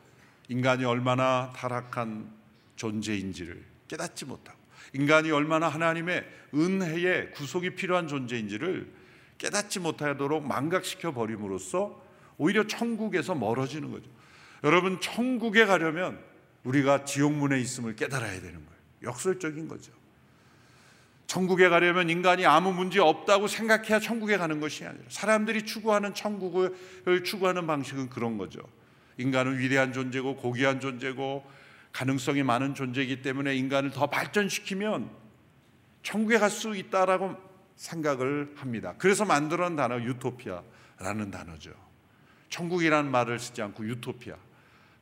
인간이 0.51 0.85
얼마나 0.85 1.53
타락한 1.55 2.29
존재인지를 2.75 3.65
깨닫지 3.87 4.25
못하고 4.25 4.59
인간이 4.93 5.31
얼마나 5.31 5.69
하나님의 5.69 6.27
은혜의 6.53 7.31
구속이 7.31 7.77
필요한 7.77 8.09
존재인지를 8.09 8.93
깨닫지 9.39 9.79
못하도록 9.79 10.45
망각시켜 10.45 11.13
버림으로써 11.15 12.03
오히려 12.37 12.67
천국에서 12.67 13.37
멀어지는 13.37 13.93
거죠. 13.93 14.11
여러분 14.65 15.01
천국에 15.01 15.67
가려면 15.67 16.19
우리가 16.65 17.05
지옥문에 17.05 17.61
있음을 17.61 17.95
깨달아야 17.95 18.41
되는 18.41 18.55
거예요. 18.55 18.81
역설적인 19.05 19.69
거죠. 19.69 19.93
천국에 21.29 21.69
가려면 21.69 22.11
인간이 22.11 22.45
아무 22.45 22.73
문제 22.73 22.99
없다고 22.99 23.47
생각해야 23.47 24.01
천국에 24.01 24.37
가는 24.37 24.59
것이 24.59 24.85
아니라 24.85 25.05
사람들이 25.11 25.65
추구하는 25.65 26.13
천국을 26.13 26.75
추구하는 27.25 27.69
방식은 27.69 28.11
그런 28.11 28.37
거죠. 28.37 28.61
인간은 29.21 29.59
위대한 29.59 29.93
존재고 29.93 30.37
고귀한 30.37 30.81
존재고 30.81 31.45
가능성이 31.93 32.43
많은 32.43 32.75
존재이기 32.75 33.23
때문에 33.23 33.55
인간을 33.57 33.91
더 33.91 34.07
발전시키면 34.07 35.11
천국에 36.03 36.39
갈 36.39 36.51
수 36.51 36.75
있다라고 36.75 37.37
생각을 37.77 38.53
합니다. 38.57 38.95
그래서 38.99 39.25
만들어낸 39.25 39.77
단어 39.77 40.01
유토피아라는 40.01 41.31
단어죠. 41.31 41.73
천국이라는 42.51 43.11
말을 43.11 43.39
쓰지 43.39 43.63
않고 43.63 43.87
유토피아. 43.87 44.37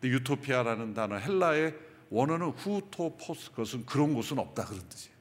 근데 0.00 0.14
유토피아라는 0.14 0.94
단어 0.94 1.16
헬라의 1.16 1.74
원어는 2.11 2.50
후토포스 2.50 3.50
그것은 3.50 3.85
그런 3.85 4.14
곳은 4.14 4.38
없다 4.38 4.64
그런 4.64 4.88
뜻이에요. 4.88 5.16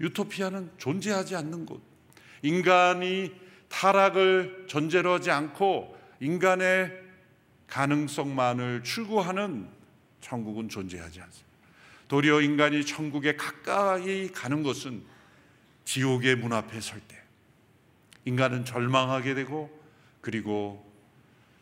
유토피아는 0.00 0.70
존재하지 0.78 1.36
않는 1.36 1.66
곳. 1.66 1.80
인간이 2.42 3.32
타락을 3.68 4.66
전제로 4.68 5.14
하지 5.14 5.30
않고 5.30 5.96
인간의 6.20 7.07
가능성만을 7.68 8.82
추구하는 8.82 9.68
천국은 10.20 10.68
존재하지 10.68 11.20
않습니다. 11.20 11.48
도리어 12.08 12.40
인간이 12.40 12.84
천국에 12.84 13.36
가까이 13.36 14.28
가는 14.32 14.62
것은 14.62 15.04
지옥의 15.84 16.36
문 16.36 16.52
앞에 16.52 16.80
설 16.80 17.00
때, 17.00 17.22
인간은 18.24 18.64
절망하게 18.64 19.34
되고 19.34 19.70
그리고 20.20 20.86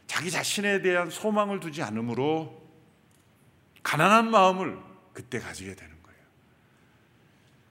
자기 0.06 0.30
자신에 0.30 0.82
대한 0.82 1.10
소망을 1.10 1.60
두지 1.60 1.82
않으므로 1.82 2.64
가난한 3.82 4.30
마음을 4.30 4.78
그때 5.12 5.38
가지게 5.38 5.74
되는 5.74 6.02
거예요. 6.02 6.18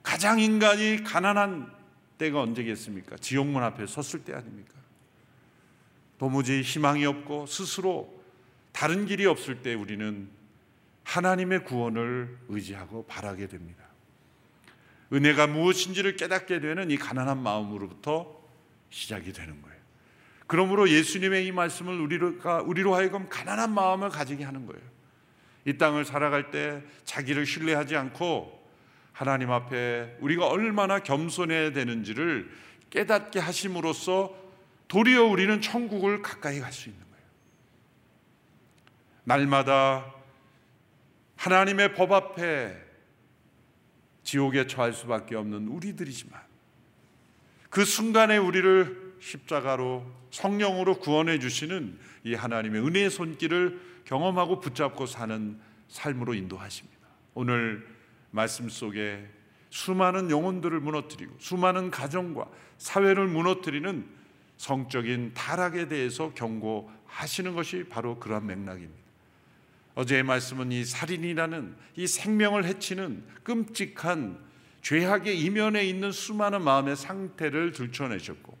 가장 0.02 0.38
인간이 0.38 1.02
가난한 1.02 1.74
때가 2.18 2.40
언제겠습니까? 2.40 3.16
지옥문 3.16 3.62
앞에 3.62 3.86
섰을 3.86 4.24
때 4.24 4.34
아닙니까? 4.34 4.74
도무지 6.18 6.62
희망이 6.62 7.04
없고 7.04 7.46
스스로 7.46 8.15
다른 8.76 9.06
길이 9.06 9.24
없을 9.24 9.62
때 9.62 9.72
우리는 9.72 10.28
하나님의 11.02 11.64
구원을 11.64 12.36
의지하고 12.48 13.06
바라게 13.06 13.46
됩니다. 13.46 13.82
은혜가 15.10 15.46
무엇인지를 15.46 16.16
깨닫게 16.16 16.60
되는 16.60 16.90
이 16.90 16.98
가난한 16.98 17.42
마음으로부터 17.42 18.38
시작이 18.90 19.32
되는 19.32 19.62
거예요. 19.62 19.76
그러므로 20.46 20.90
예수님의 20.90 21.46
이 21.46 21.52
말씀을 21.52 21.98
우리가 21.98 22.60
우리로 22.60 22.94
하여금 22.94 23.30
가난한 23.30 23.72
마음을 23.72 24.10
가지게 24.10 24.44
하는 24.44 24.66
거예요. 24.66 24.82
이 25.64 25.78
땅을 25.78 26.04
살아갈 26.04 26.50
때 26.50 26.82
자기를 27.04 27.46
신뢰하지 27.46 27.96
않고 27.96 28.62
하나님 29.12 29.52
앞에 29.52 30.18
우리가 30.20 30.48
얼마나 30.48 30.98
겸손해야 30.98 31.72
되는지를 31.72 32.50
깨닫게 32.90 33.38
하심으로써 33.38 34.36
도리어 34.88 35.24
우리는 35.24 35.62
천국을 35.62 36.20
가까이 36.20 36.60
갈 36.60 36.74
수 36.74 36.90
있는. 36.90 37.05
날마다 39.26 40.14
하나님의 41.34 41.94
법 41.94 42.12
앞에 42.12 42.80
지옥에 44.22 44.68
처할 44.68 44.92
수밖에 44.92 45.34
없는 45.34 45.66
우리들이지만 45.66 46.40
그 47.68 47.84
순간에 47.84 48.36
우리를 48.36 49.16
십자가로 49.20 50.06
성령으로 50.30 51.00
구원해 51.00 51.40
주시는 51.40 51.98
이 52.22 52.34
하나님의 52.34 52.80
은혜의 52.82 53.10
손길을 53.10 53.80
경험하고 54.04 54.60
붙잡고 54.60 55.06
사는 55.06 55.58
삶으로 55.88 56.34
인도하십니다. 56.34 56.96
오늘 57.34 57.84
말씀 58.30 58.68
속에 58.68 59.28
수많은 59.70 60.30
영혼들을 60.30 60.78
무너뜨리고 60.78 61.34
수많은 61.40 61.90
가정과 61.90 62.48
사회를 62.78 63.26
무너뜨리는 63.26 64.06
성적인 64.56 65.34
타락에 65.34 65.88
대해서 65.88 66.32
경고하시는 66.34 67.54
것이 67.56 67.84
바로 67.88 68.20
그러한 68.20 68.46
맥락입니다. 68.46 69.05
어제의 69.96 70.22
말씀은 70.22 70.72
이 70.72 70.84
살인이라는 70.84 71.74
이 71.96 72.06
생명을 72.06 72.64
해치는 72.66 73.24
끔찍한 73.42 74.38
죄악의 74.82 75.40
이면에 75.40 75.84
있는 75.84 76.12
수많은 76.12 76.62
마음의 76.62 76.96
상태를 76.96 77.72
들춰내셨고 77.72 78.56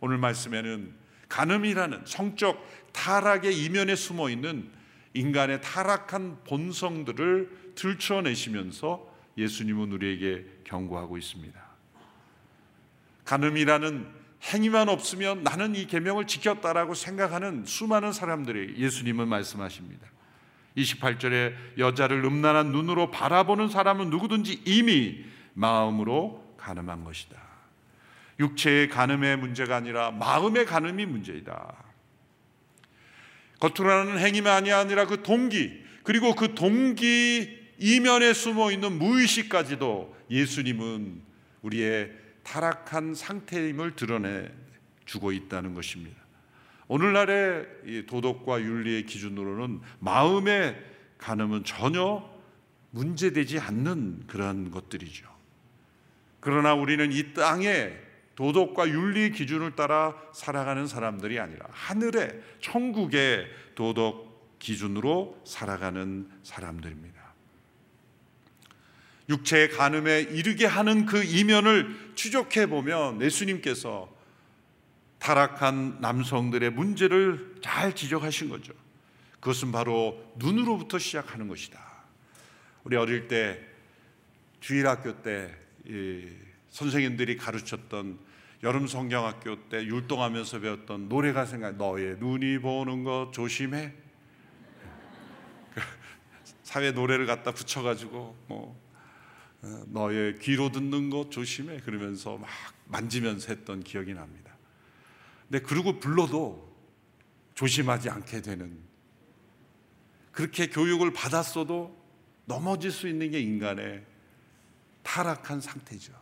오늘 0.00 0.18
말씀에는 0.18 0.94
간음이라는 1.28 2.02
성적 2.04 2.64
타락의 2.92 3.58
이면에 3.64 3.96
숨어 3.96 4.30
있는 4.30 4.70
인간의 5.14 5.62
타락한 5.62 6.44
본성들을 6.44 7.72
들춰내시면서 7.74 9.12
예수님은 9.38 9.90
우리에게 9.92 10.44
경고하고 10.64 11.16
있습니다. 11.16 11.58
간음이라는 13.24 14.06
행위만 14.42 14.90
없으면 14.90 15.42
나는 15.42 15.74
이 15.74 15.86
계명을 15.86 16.26
지켰다라고 16.26 16.94
생각하는 16.94 17.64
수많은 17.64 18.12
사람들이 18.12 18.76
예수님은 18.76 19.26
말씀하십니다. 19.26 20.15
28절에 20.76 21.54
여자를 21.78 22.24
음란한 22.24 22.72
눈으로 22.72 23.10
바라보는 23.10 23.68
사람은 23.68 24.10
누구든지 24.10 24.62
이미 24.64 25.24
마음으로 25.54 26.54
가늠한 26.58 27.04
것이다. 27.04 27.36
육체의 28.38 28.88
가늠의 28.88 29.38
문제가 29.38 29.76
아니라 29.76 30.10
마음의 30.10 30.66
가늠이 30.66 31.06
문제이다. 31.06 31.74
겉으로 33.58 33.90
하는 33.90 34.18
행위만이 34.18 34.70
아니라 34.72 35.06
그 35.06 35.22
동기 35.22 35.82
그리고 36.02 36.34
그 36.34 36.54
동기 36.54 37.66
이면에 37.78 38.32
숨어 38.32 38.70
있는 38.70 38.98
무의식까지도 38.98 40.14
예수님은 40.30 41.22
우리의 41.62 42.12
타락한 42.42 43.14
상태임을 43.14 43.96
드러내 43.96 44.48
주고 45.04 45.32
있다는 45.32 45.74
것입니다. 45.74 46.25
오늘날의 46.88 48.06
도덕과 48.06 48.60
윤리의 48.60 49.06
기준으로는 49.06 49.80
마음의 49.98 50.82
간음은 51.18 51.64
전혀 51.64 52.28
문제되지 52.90 53.58
않는 53.58 54.26
그런 54.26 54.70
것들이죠. 54.70 55.26
그러나 56.40 56.74
우리는 56.74 57.12
이 57.12 57.32
땅에 57.34 57.92
도덕과 58.36 58.88
윤리 58.90 59.32
기준을 59.32 59.74
따라 59.74 60.14
살아가는 60.32 60.86
사람들이 60.86 61.40
아니라 61.40 61.66
하늘의 61.70 62.40
천국의 62.60 63.46
도덕 63.74 64.58
기준으로 64.58 65.42
살아가는 65.44 66.28
사람들입니다. 66.42 67.16
육체의 69.28 69.70
간음에 69.70 70.20
이르게 70.20 70.66
하는 70.66 71.04
그 71.06 71.24
이면을 71.24 72.12
추적해 72.14 72.66
보면 72.66 73.20
예수님께서 73.22 74.14
타락한 75.26 75.98
남성들의 76.00 76.70
문제를 76.70 77.56
잘 77.60 77.96
지적하신 77.96 78.48
거죠. 78.48 78.72
그것은 79.40 79.72
바로 79.72 80.24
눈으로부터 80.36 81.00
시작하는 81.00 81.48
것이다. 81.48 81.80
우리 82.84 82.94
어릴 82.94 83.26
때 83.26 83.60
주일학교 84.60 85.22
때 85.22 85.52
선생님들이 86.70 87.38
가르쳤던 87.38 88.20
여름 88.62 88.86
성경학교 88.86 89.68
때 89.68 89.84
율동하면서 89.84 90.60
배웠던 90.60 91.08
노래가 91.08 91.44
생각. 91.44 91.76
너의 91.76 92.18
눈이 92.20 92.60
보는 92.60 93.02
것 93.02 93.32
조심해. 93.32 93.94
사회 96.62 96.92
노래를 96.92 97.26
갖다 97.26 97.50
붙여가지고 97.50 98.36
뭐 98.46 98.80
어, 99.62 99.82
너의 99.88 100.38
귀로 100.38 100.70
듣는 100.70 101.10
것 101.10 101.32
조심해 101.32 101.80
그러면서 101.80 102.36
막 102.36 102.48
만지면서 102.84 103.48
했던 103.52 103.82
기억이 103.82 104.14
납니다. 104.14 104.45
근데 105.48 105.64
그러고 105.64 105.98
불러도 105.98 106.66
조심하지 107.54 108.10
않게 108.10 108.42
되는 108.42 108.78
그렇게 110.32 110.68
교육을 110.68 111.12
받았어도 111.12 111.96
넘어질 112.44 112.90
수 112.90 113.08
있는 113.08 113.30
게 113.30 113.40
인간의 113.40 114.04
타락한 115.02 115.60
상태죠. 115.60 116.12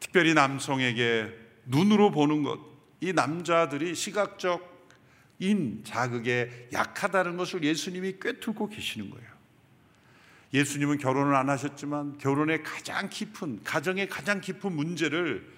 특별히 0.00 0.34
남성에게 0.34 1.32
눈으로 1.66 2.10
보는 2.10 2.42
것, 2.42 2.58
이 3.00 3.12
남자들이 3.12 3.94
시각적인 3.94 5.82
자극에 5.84 6.68
약하다는 6.72 7.36
것을 7.36 7.62
예수님이 7.62 8.18
꿰뚫고 8.18 8.70
계시는 8.70 9.10
거예요. 9.10 9.30
예수님은 10.52 10.98
결혼을 10.98 11.36
안 11.36 11.48
하셨지만 11.48 12.18
결혼의 12.18 12.62
가장 12.64 13.08
깊은 13.08 13.62
가정의 13.62 14.08
가장 14.08 14.40
깊은 14.40 14.72
문제를 14.72 15.48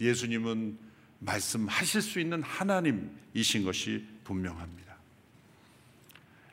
예수님은 0.00 0.89
말씀하실 1.20 2.02
수 2.02 2.20
있는 2.20 2.42
하나님이신 2.42 3.64
것이 3.64 4.06
분명합니다. 4.24 4.96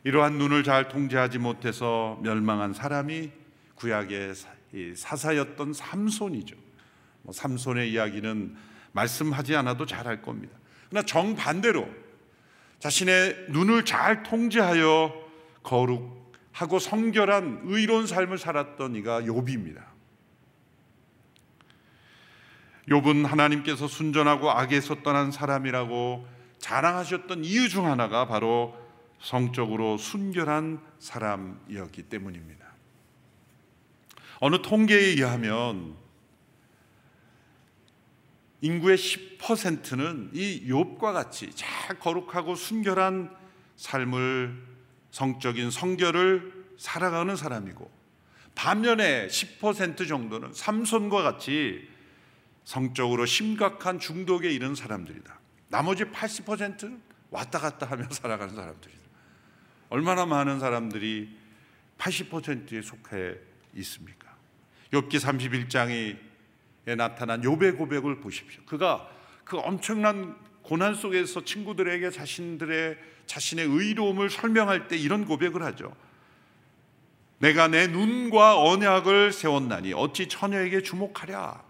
이러한 0.04 0.38
눈을 0.38 0.64
잘 0.64 0.88
통제하지 0.88 1.40
못해서 1.40 2.20
멸망한 2.24 2.74
사람이 2.74 3.32
구약의 3.76 4.34
사사였던 4.96 5.74
삼손이죠. 5.74 6.56
뭐 7.24 7.34
삼손의 7.34 7.92
이야기는 7.92 8.56
말씀하지 8.94 9.56
않아도 9.58 9.86
잘 9.86 10.08
알 10.08 10.22
겁니다. 10.22 10.58
그러나 10.90 11.06
정반대로 11.06 11.88
자신의 12.80 13.48
눈을 13.50 13.86
잘 13.86 14.24
통제하여 14.24 15.14
거룩하고 15.64 16.80
성결한 16.80 17.64
의로운 17.66 18.08
삶을 18.08 18.38
살았던 18.38 18.96
이가 18.96 19.22
욥입니다. 19.24 19.84
욥은 22.90 23.26
하나님께서 23.26 23.88
순전하고 23.88 24.50
악에서 24.50 25.04
떠난 25.04 25.32
사람이라고 25.32 26.28
자랑하셨던 26.60 27.44
이유 27.44 27.70
중 27.70 27.86
하나가 27.86 28.28
바로 28.28 28.76
성적으로 29.20 29.98
순결한 29.98 30.80
사람이었기 31.00 32.04
때문입니다. 32.04 32.66
어느 34.40 34.62
통계에 34.62 35.00
의하면 35.00 35.96
인구의 38.62 38.98
10%는 38.98 40.32
이 40.34 40.68
욥과 40.68 41.14
같이 41.14 41.52
잘 41.54 42.00
거룩하고 42.00 42.56
순결한 42.56 43.36
삶을 43.76 44.66
성적인 45.12 45.72
성결을 45.72 46.66
살아가는 46.78 47.36
사람이고 47.36 47.90
반면에 48.56 49.28
10% 49.28 50.08
정도는 50.08 50.54
삼손과 50.54 51.22
같이 51.22 51.88
성적으로 52.68 53.26
심각한 53.26 53.98
중독에 53.98 54.52
이른 54.52 54.76
사람들이다. 54.76 55.40
나머지 55.70 56.04
80%는 56.04 57.02
왔다 57.30 57.60
갔다 57.60 57.86
하며 57.86 58.04
살아가는 58.12 58.54
사람들이다. 58.54 59.02
얼마나 59.88 60.26
많은 60.26 60.60
사람들이 60.60 61.30
80%에 61.98 62.82
속해 62.82 63.38
있습니까? 63.76 64.36
욥기 64.92 65.14
31장에 65.14 66.98
나타난 66.98 67.42
욥의 67.42 67.78
고백을 67.78 68.20
보십시오. 68.20 68.62
그가 68.66 69.10
그 69.46 69.58
엄청난 69.60 70.36
고난 70.62 70.94
속에서 70.94 71.46
친구들에게 71.46 72.12
자신들의 72.12 72.98
자신의 73.28 73.66
의로움을 73.66 74.30
설명할 74.30 74.90
때 74.90 74.98
이런 74.98 75.24
고백을 75.26 75.64
하죠. 75.64 75.96
내가 77.38 77.70
내 77.70 77.88
눈과 77.88 78.62
언약을 78.62 79.32
세웠나니 79.32 79.94
어찌 79.94 80.28
처녀에게 80.28 80.82
주목하랴. 80.82 81.67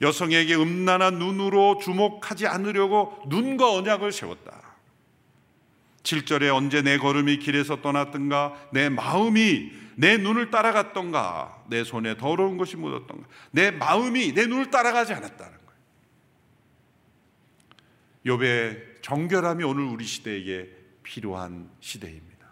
여성에게 0.00 0.54
음란한 0.56 1.18
눈으로 1.18 1.78
주목하지 1.78 2.46
않으려고 2.46 3.18
눈과 3.28 3.72
언약을 3.72 4.12
세웠다. 4.12 4.76
7절에 6.02 6.54
언제 6.54 6.82
내 6.82 6.98
걸음이 6.98 7.38
길에서 7.38 7.82
떠났던가 7.82 8.54
내 8.72 8.88
마음이 8.88 9.72
내 9.96 10.18
눈을 10.18 10.50
따라갔던가 10.50 11.64
내 11.68 11.82
손에 11.82 12.16
더러운 12.16 12.58
것이 12.58 12.76
묻었던가 12.76 13.26
내 13.50 13.70
마음이 13.70 14.32
내 14.34 14.46
눈을 14.46 14.70
따라가지 14.70 15.14
않았다는 15.14 15.58
거예요. 18.24 18.38
욥의 18.38 19.02
정결함이 19.02 19.64
오늘 19.64 19.84
우리 19.84 20.04
시대에게 20.04 20.70
필요한 21.02 21.70
시대입니다. 21.80 22.46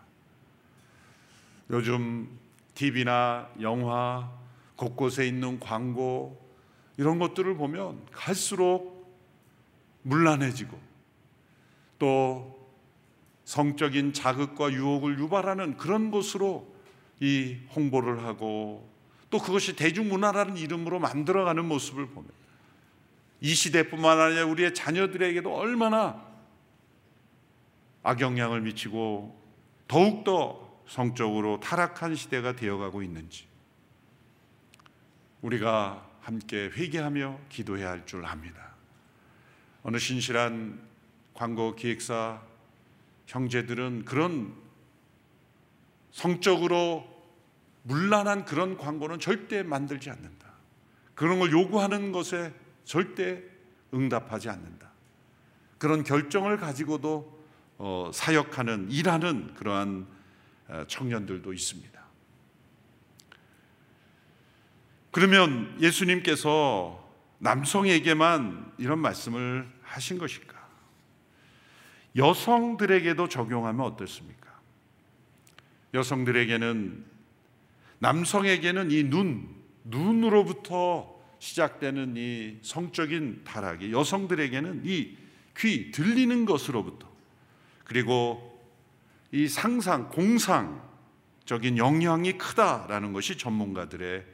요즘 1.71 2.29
TV나 2.75 3.51
영화 3.61 4.33
곳곳에 4.77 5.27
있는 5.27 5.61
광고 5.61 6.44
이런 6.97 7.19
것들을 7.19 7.57
보면 7.57 8.07
갈수록 8.13 8.95
문란해지고 10.03 10.79
또 11.99 12.55
성적인 13.45 14.13
자극과 14.13 14.73
유혹을 14.73 15.19
유발하는 15.19 15.77
그런 15.77 16.11
것으로 16.11 16.73
이 17.21 17.59
홍보를 17.75 18.25
하고 18.25 18.89
또 19.31 19.39
그것이 19.39 19.77
대중문화라는 19.77 20.57
이름으로 20.57 20.99
만들어가는 20.99 21.65
모습을 21.65 22.09
보면 22.09 22.31
이 23.41 23.55
시대뿐만 23.55 24.21
아니라 24.21 24.47
우리의 24.47 24.75
자녀들에게도 24.75 25.55
얼마나 25.55 26.25
악영향을 28.03 28.61
미치고 28.61 29.43
더욱더 29.89 30.83
성적으로 30.87 31.61
타락한 31.61 32.15
시대가 32.15 32.55
되어가고 32.55 33.03
있는지 33.03 33.47
우리가 35.43 36.14
함께 36.25 36.71
회개하며 36.75 37.39
기도해야 37.51 37.91
할 37.91 38.07
줄 38.07 38.25
압니다. 38.25 38.75
어느 39.83 39.99
신실한 39.99 40.81
광고 41.35 41.77
기획사 41.77 42.41
형제들은 43.27 44.05
그런 44.05 44.55
성적으로 46.11 47.05
문란한 47.83 48.45
그런 48.47 48.79
광고는 48.79 49.21
절대 49.21 49.63
만들지 49.63 50.11
않는다. 50.11 50.53
그런 51.15 51.39
걸 51.39 51.53
요구하는 51.53 52.13
것에 52.13 52.53
절대 52.85 53.43
응답하지 53.93 54.49
않는다. 54.49 54.91
그런 55.79 56.03
결정을 56.03 56.57
가지고도 56.57 57.45
어, 57.77 58.11
사역하는 58.15 58.91
일하는 58.91 59.53
그러한 59.55 60.07
어, 60.69 60.85
청년들도 60.89 61.53
있습니다. 61.53 61.94
그러면 65.15 65.77
예수님께서 65.81 67.09
남성에게만 67.39 68.73
이런 68.79 68.99
말씀을 68.99 69.65
하신 69.83 70.19
것일까? 70.19 70.57
여성들에게도 72.17 73.29
적용하면 73.29 73.87
어떻습니까? 73.87 74.59
여성들에게는 75.95 77.05
남성에게는 78.01 78.91
이 78.91 79.05
눈, 79.05 79.55
눈으로부터 79.85 81.15
시작되는 81.39 82.17
이 82.17 82.59
성적인 82.63 83.43
타락이 83.45 83.93
여성들에게는 83.93 84.83
이 84.85 85.17
귀, 85.57 85.93
들리는 85.93 86.45
것으로부터 86.45 87.09
그리고 87.85 88.61
이 89.31 89.47
상상, 89.47 90.09
공상적인 90.09 91.79
영향이 91.79 92.33
크다라는 92.33 93.13
것이 93.13 93.39
전문가들의 93.39 94.34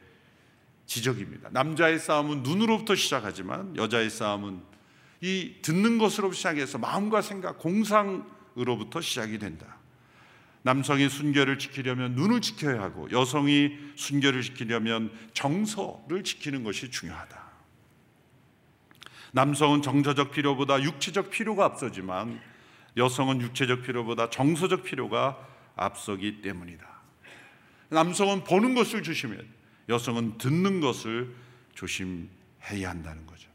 지적입니다. 0.91 1.51
남자의 1.53 2.01
싸움은 2.01 2.43
눈으로부터 2.43 2.97
시작하지만 2.97 3.77
여자의 3.77 4.11
싸움은 4.11 4.61
이 5.21 5.55
듣는 5.63 5.99
것으로 5.99 6.33
시작해서 6.33 6.79
마음과 6.79 7.23
생각, 7.23 7.59
공상으로부터 7.59 9.01
시작이 9.01 9.39
된다. 9.39 9.77
남성이 10.63 11.09
순결을 11.09 11.61
지키려면 11.61 12.17
눈을 12.17 12.41
지켜야 12.41 12.83
하고 12.83 13.09
여성이 13.13 13.79
순결을 13.95 14.43
지키려면 14.43 15.13
정서를 15.33 16.25
지키는 16.25 16.65
것이 16.65 16.91
중요하다. 16.91 17.41
남성은 19.33 19.83
정서적 19.83 20.33
필요보다 20.33 20.83
육체적 20.83 21.31
필요가 21.31 21.67
앞서지만 21.67 22.41
여성은 22.97 23.41
육체적 23.43 23.85
필요보다 23.85 24.29
정서적 24.31 24.83
필요가 24.83 25.39
앞서기 25.77 26.43
때문이다. 26.43 26.85
남성은 27.91 28.43
보는 28.43 28.75
것을 28.75 29.03
돼. 29.03 29.60
여성은 29.91 30.39
듣는 30.39 30.81
것을 30.81 31.35
조심해야 31.75 32.89
한다는 32.89 33.27
거죠. 33.27 33.49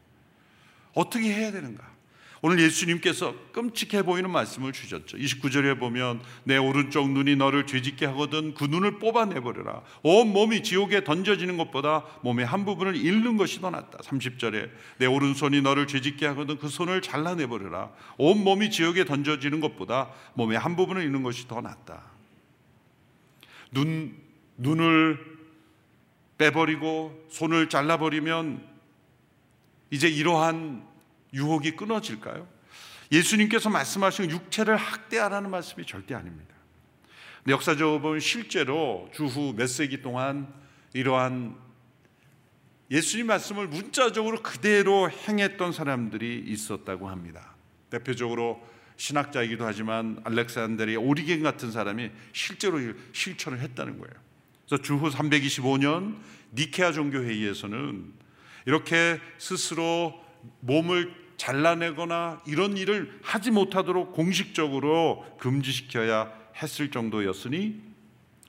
어떻게 0.93 1.33
해야 1.33 1.51
되는가? 1.51 1.95
오늘 2.41 2.59
예수님께서 2.59 3.33
끔찍해 3.53 4.03
보이는 4.03 4.29
말씀을 4.29 4.71
주셨죠. 4.71 5.17
29절에 5.17 5.79
보면 5.79 6.21
내 6.43 6.57
오른쪽 6.57 7.09
눈이 7.09 7.37
너를 7.37 7.65
죄짓게 7.65 8.05
하거든 8.07 8.53
그 8.53 8.65
눈을 8.65 8.99
뽑아내 8.99 9.39
버려라. 9.39 9.81
온 10.03 10.27
몸이 10.27 10.61
지옥에 10.61 11.03
던져지는 11.03 11.57
것보다 11.57 12.05
몸의 12.21 12.45
한 12.45 12.63
부분을 12.63 12.97
잃는 12.97 13.37
것이 13.37 13.61
더 13.61 13.71
낫다. 13.71 13.97
30절에 13.97 14.69
내 14.99 15.07
오른손이 15.07 15.61
너를 15.61 15.87
죄짓게 15.87 16.27
하거든 16.27 16.59
그 16.59 16.67
손을 16.67 17.01
잘라내 17.01 17.47
버려라. 17.47 17.91
온 18.19 18.43
몸이 18.43 18.69
지옥에 18.69 19.05
던져지는 19.05 19.59
것보다 19.59 20.11
몸의 20.35 20.59
한 20.59 20.75
부분을 20.75 21.01
잃는 21.01 21.23
것이 21.23 21.47
더 21.47 21.61
낫다. 21.61 22.03
눈 23.71 24.15
눈을 24.57 25.34
빼버리고 26.37 27.27
손을 27.29 27.69
잘라버리면 27.69 28.65
이제 29.91 30.07
이러한 30.07 30.85
유혹이 31.33 31.71
끊어질까요? 31.75 32.47
예수님께서 33.11 33.69
말씀하신 33.69 34.31
육체를 34.31 34.75
학대하라는 34.75 35.49
말씀이 35.49 35.85
절대 35.85 36.15
아닙니다. 36.15 36.55
역사적으로 37.47 38.01
보면 38.01 38.19
실제로 38.19 39.09
주후 39.13 39.53
몇 39.55 39.67
세기 39.67 40.01
동안 40.01 40.51
이러한 40.93 41.55
예수님 42.89 43.27
말씀을 43.27 43.67
문자적으로 43.67 44.41
그대로 44.41 45.09
행했던 45.09 45.71
사람들이 45.71 46.43
있었다고 46.47 47.09
합니다. 47.09 47.55
대표적으로 47.89 48.61
신학자이기도 48.97 49.65
하지만 49.65 50.21
알렉산드리 50.23 50.95
오리겐 50.95 51.43
같은 51.43 51.71
사람이 51.71 52.11
실제로 52.33 52.79
실천을 53.11 53.59
했다는 53.59 53.99
거예요. 53.99 54.13
그래서 54.67 54.81
주후 54.81 55.09
325년 55.09 56.17
니케아 56.53 56.91
종교 56.91 57.19
회의에서는 57.19 58.13
이렇게 58.65 59.19
스스로 59.37 60.13
몸을 60.61 61.13
잘라내거나 61.37 62.41
이런 62.47 62.77
일을 62.77 63.19
하지 63.21 63.51
못하도록 63.51 64.13
공식적으로 64.13 65.25
금지시켜야 65.39 66.31
했을 66.61 66.89
정도였으니 66.89 67.81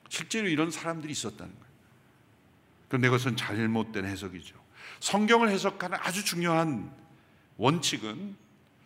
실제로 0.09 0.47
이런 0.47 0.71
사람들이 0.71 1.11
있었다는 1.11 1.53
거예요. 1.53 1.67
그런데 2.87 3.09
그것은 3.09 3.35
잘못된 3.35 4.05
해석이죠. 4.05 4.55
성경을 5.01 5.49
해석하는 5.49 5.97
아주 6.01 6.23
중요한 6.23 6.91
원칙은 7.57 8.35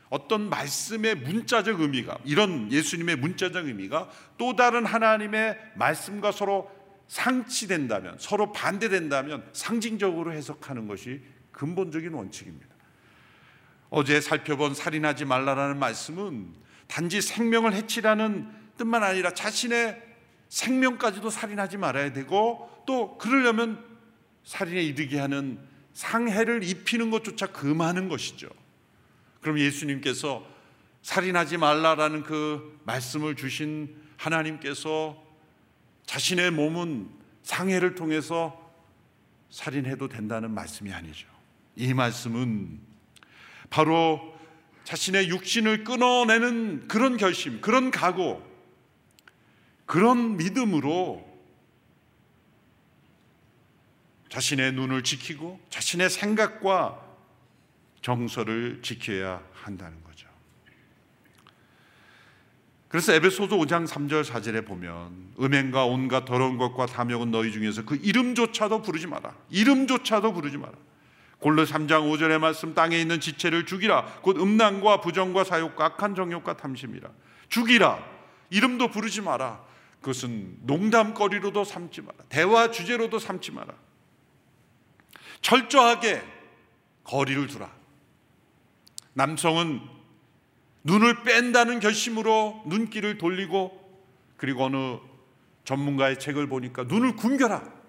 어떤 0.09 0.49
말씀의 0.49 1.15
문자적 1.15 1.79
의미가 1.79 2.17
이런 2.25 2.71
예수님의 2.71 3.15
문자적 3.17 3.67
의미가 3.67 4.09
또 4.37 4.55
다른 4.55 4.85
하나님의 4.85 5.57
말씀과 5.75 6.31
서로 6.31 6.69
상치된다면 7.11 8.15
서로 8.19 8.53
반대된다면 8.53 9.45
상징적으로 9.51 10.31
해석하는 10.31 10.87
것이 10.87 11.19
근본적인 11.51 12.13
원칙입니다. 12.13 12.73
어제 13.89 14.21
살펴본 14.21 14.73
살인하지 14.73 15.25
말라라는 15.25 15.77
말씀은 15.77 16.53
단지 16.87 17.21
생명을 17.21 17.73
해치라는 17.73 18.49
뜻만 18.77 19.03
아니라 19.03 19.33
자신의 19.33 20.01
생명까지도 20.47 21.29
살인하지 21.29 21.75
말아야 21.75 22.13
되고 22.13 22.81
또 22.87 23.17
그러려면 23.17 23.83
살인에 24.45 24.81
이르게 24.81 25.19
하는 25.19 25.59
상해를 25.91 26.63
입히는 26.63 27.11
것조차 27.11 27.47
금하는 27.47 28.07
것이죠. 28.07 28.47
그럼 29.41 29.59
예수님께서 29.59 30.47
살인하지 31.01 31.57
말라라는 31.57 32.23
그 32.23 32.79
말씀을 32.85 33.35
주신 33.35 33.97
하나님께서 34.15 35.30
자신의 36.11 36.51
몸은 36.51 37.09
상해를 37.41 37.95
통해서 37.95 38.69
살인해도 39.49 40.09
된다는 40.09 40.51
말씀이 40.51 40.91
아니죠. 40.91 41.25
이 41.77 41.93
말씀은 41.93 42.81
바로 43.69 44.37
자신의 44.83 45.29
육신을 45.29 45.85
끊어내는 45.85 46.89
그런 46.89 47.15
결심, 47.15 47.61
그런 47.61 47.91
각오, 47.91 48.45
그런 49.85 50.35
믿음으로 50.35 51.25
자신의 54.27 54.73
눈을 54.73 55.05
지키고 55.05 55.61
자신의 55.69 56.09
생각과 56.09 57.01
정서를 58.01 58.81
지켜야 58.81 59.41
한다는 59.53 60.03
거죠. 60.03 60.10
그래서 62.91 63.13
에베소서 63.13 63.55
5장 63.55 63.87
3절 63.87 64.25
4절에 64.25 64.67
보면 64.67 65.31
음행과 65.39 65.85
온갖 65.85 66.25
더러운 66.25 66.57
것과 66.57 66.87
탐욕은 66.87 67.31
너희 67.31 67.53
중에서 67.53 67.85
그 67.85 67.95
이름조차도 67.95 68.81
부르지 68.81 69.07
마라. 69.07 69.33
이름조차도 69.49 70.33
부르지 70.33 70.57
마라. 70.57 70.73
골로 71.39 71.63
3장 71.63 72.11
5절의 72.11 72.39
말씀 72.39 72.73
땅에 72.73 72.99
있는 72.99 73.21
지체를 73.21 73.65
죽이라. 73.65 74.19
곧 74.21 74.37
음란과 74.41 74.99
부정과 74.99 75.45
사욕과 75.45 75.85
악한 75.85 76.15
정욕과 76.15 76.57
탐심이라. 76.57 77.09
죽이라. 77.47 77.97
이름도 78.49 78.89
부르지 78.89 79.21
마라. 79.21 79.63
그것은 80.01 80.57
농담거리로도 80.63 81.63
삼지 81.63 82.01
마라. 82.01 82.17
대화 82.27 82.71
주제로도 82.71 83.19
삼지 83.19 83.53
마라. 83.53 83.73
철저하게 85.39 86.21
거리를 87.05 87.47
두라. 87.47 87.71
남성은 89.13 90.00
눈을 90.83 91.23
뺀다는 91.23 91.79
결심으로 91.79 92.63
눈길을 92.65 93.17
돌리고 93.17 93.79
그리고 94.37 94.65
어느 94.65 94.97
전문가의 95.63 96.19
책을 96.19 96.47
보니까 96.47 96.83
눈을 96.83 97.15
굶겨라. 97.15 97.81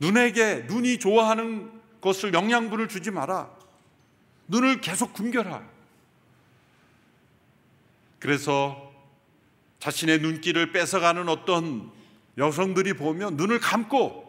눈에게 0.00 0.66
눈이 0.68 0.98
좋아하는 0.98 1.72
것을 2.00 2.34
영양분을 2.34 2.88
주지 2.88 3.10
마라. 3.10 3.50
눈을 4.48 4.80
계속 4.80 5.14
굶겨라. 5.14 5.66
그래서 8.18 8.92
자신의 9.78 10.18
눈길을 10.20 10.72
뺏어가는 10.72 11.28
어떤 11.28 11.90
여성들이 12.38 12.94
보면 12.94 13.36
눈을 13.36 13.60
감고 13.60 14.26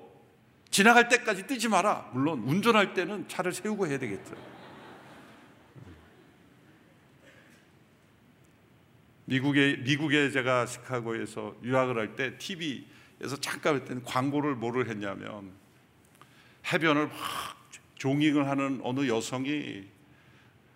지나갈 0.70 1.10
때까지 1.10 1.48
뜨지 1.48 1.68
마라. 1.68 2.10
물론 2.14 2.44
운전할 2.44 2.94
때는 2.94 3.28
차를 3.28 3.54
세우고 3.54 3.88
해야 3.88 4.00
되겠죠. 4.00 4.57
미국에 9.28 9.76
미국에 9.78 10.32
제가 10.32 10.66
시카고에서 10.66 11.58
유학을 11.62 11.98
할 11.98 12.16
때 12.16 12.38
TV에서 12.38 13.36
잠깐 13.42 13.76
할 13.76 13.86
때는 13.86 14.04
광고를 14.04 14.56
뭐를 14.56 14.90
했냐면 14.90 15.52
해변을 16.72 17.08
막 17.08 17.16
조깅을 17.96 18.48
하는 18.48 18.80
어느 18.84 19.08
여성이 19.08 19.86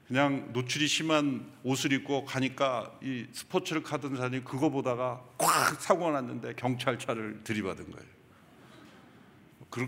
그냥 0.08 0.50
노출이 0.52 0.88
심한 0.88 1.50
옷을 1.64 1.94
입고 1.94 2.26
가니까 2.26 3.00
이 3.02 3.26
스포츠를 3.32 3.84
하던 3.86 4.18
사람이 4.18 4.42
그거 4.42 4.70
보다가 4.70 5.24
꽉 5.38 5.82
사고가 5.82 6.12
났는데 6.12 6.56
경찰차를 6.56 7.46
들이받은 7.46 7.90
거예요. 7.90 8.12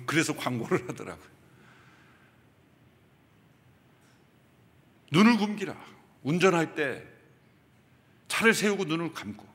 그래서 0.05 0.33
광고를 0.33 0.87
하더라고요. 0.87 1.33
눈을 5.11 5.37
굶기라. 5.37 5.75
운전할 6.23 6.75
때 6.75 7.12
차를 8.27 8.53
세우고 8.53 8.85
눈을 8.85 9.13
감고 9.13 9.45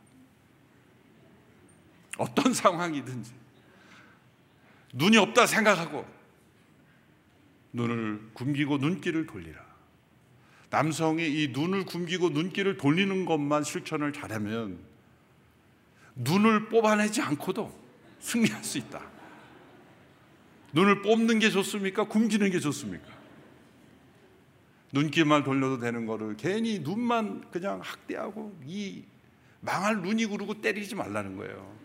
어떤 2.19 2.53
상황이든지 2.53 3.33
눈이 4.95 5.17
없다 5.17 5.47
생각하고 5.47 6.07
눈을 7.73 8.31
굶기고 8.35 8.79
눈길을 8.79 9.27
돌리라. 9.27 9.67
남성이 10.71 11.27
이 11.29 11.49
눈을 11.49 11.87
굶기고 11.87 12.31
눈길을 12.31 12.77
돌리는 12.77 13.25
것만 13.25 13.65
실천을 13.65 14.13
잘하면 14.13 14.79
눈을 16.15 16.69
뽑아내지 16.69 17.23
않고도 17.23 17.73
승리할 18.21 18.65
수 18.65 18.79
있다. 18.79 19.01
눈을 20.73 21.03
뽑는 21.03 21.39
게 21.39 21.51
좋습니까? 21.51 22.05
굶기는 22.05 22.51
게 22.51 22.59
좋습니까? 22.61 23.18
눈길만 24.93 25.45
돌려도 25.45 25.79
되는 25.79 26.07
거를 26.07 26.37
괜히 26.37 26.79
눈만 26.79 27.51
그냥 27.51 27.81
학대하고 27.83 28.59
이 28.65 29.05
망할 29.61 30.01
눈이 30.01 30.27
구르고 30.27 30.61
때리지 30.61 30.95
말라는 30.95 31.37
거예요. 31.37 31.77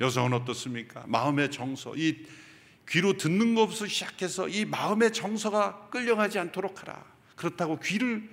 여성은 0.00 0.32
어떻습니까? 0.32 1.04
마음의 1.06 1.50
정서, 1.50 1.94
이 1.96 2.26
귀로 2.88 3.16
듣는 3.16 3.54
것부터 3.54 3.86
시작해서 3.86 4.48
이 4.48 4.64
마음의 4.64 5.12
정서가 5.12 5.88
끌려가지 5.90 6.38
않도록 6.38 6.82
하라. 6.82 7.04
그렇다고 7.36 7.78
귀를 7.80 8.28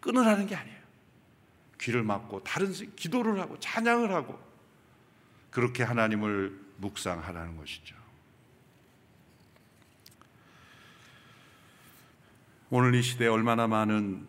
끊으라는 0.00 0.46
게 0.46 0.56
아니에요. 0.56 0.82
귀를 1.80 2.02
막고 2.02 2.42
다른 2.42 2.72
기도를 2.72 3.40
하고 3.40 3.58
찬양을 3.60 4.12
하고 4.12 4.38
그렇게 5.50 5.82
하나님을 5.82 6.58
묵상하라는 6.78 7.56
것이죠. 7.56 8.01
오늘 12.74 12.94
이 12.94 13.02
시대에 13.02 13.28
얼마나 13.28 13.66
많은 13.66 14.26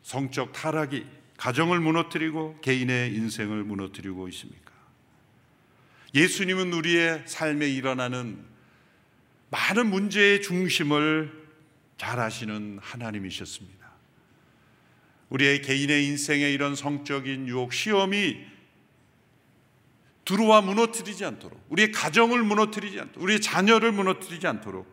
성적 0.00 0.52
타락이 0.52 1.04
가정을 1.36 1.80
무너뜨리고 1.80 2.60
개인의 2.60 3.12
인생을 3.16 3.64
무너뜨리고 3.64 4.28
있습니까? 4.28 4.72
예수님은 6.14 6.72
우리의 6.72 7.24
삶에 7.26 7.68
일어나는 7.68 8.38
많은 9.50 9.90
문제의 9.90 10.42
중심을 10.42 11.32
잘 11.98 12.20
아시는 12.20 12.78
하나님이셨습니다. 12.80 13.90
우리의 15.30 15.60
개인의 15.62 16.06
인생에 16.06 16.48
이런 16.48 16.76
성적인 16.76 17.48
유혹, 17.48 17.72
시험이 17.72 18.46
들어와 20.24 20.60
무너뜨리지 20.60 21.24
않도록, 21.24 21.66
우리의 21.70 21.90
가정을 21.90 22.44
무너뜨리지 22.44 23.00
않도록, 23.00 23.24
우리의 23.24 23.40
자녀를 23.40 23.90
무너뜨리지 23.90 24.46
않도록 24.46 24.86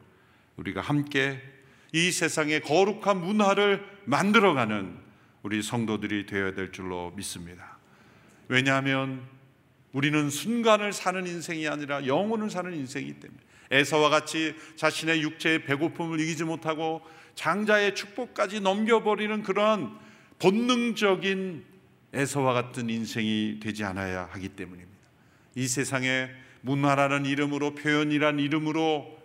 우리가 0.58 0.82
함께 0.82 1.53
이 1.94 2.12
세상의 2.12 2.62
거룩한 2.62 3.22
문화를 3.22 3.86
만들어가는 4.06 4.98
우리 5.44 5.62
성도들이 5.62 6.26
되어야 6.26 6.54
될 6.54 6.72
줄로 6.72 7.14
믿습니다. 7.16 7.78
왜냐하면 8.48 9.22
우리는 9.92 10.30
순간을 10.30 10.92
사는 10.92 11.26
인생이 11.26 11.68
아니라 11.68 12.06
영혼을 12.08 12.50
사는 12.50 12.74
인생이기 12.74 13.20
때문에 13.20 13.40
에서와 13.72 14.10
같이 14.10 14.56
자신의 14.76 15.22
육체의 15.22 15.66
배고픔을 15.66 16.20
이기지 16.20 16.44
못하고 16.44 17.02
장자의 17.36 17.96
축복까지 17.96 18.60
넘겨버리는 18.60 19.44
그런 19.44 19.98
본능적인 20.40 21.64
에서와 22.14 22.54
같은 22.54 22.90
인생이 22.90 23.60
되지 23.62 23.84
않아야 23.84 24.30
하기 24.32 24.50
때문입니다. 24.50 24.94
이 25.56 25.68
세상에 25.68 26.30
문화라는 26.62 27.26
이름으로 27.26 27.76
표현이란 27.76 28.40
이름으로 28.40 29.23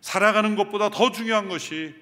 살아가는 0.00 0.56
것보다 0.56 0.90
더 0.90 1.12
중요한 1.12 1.48
것이 1.48 1.94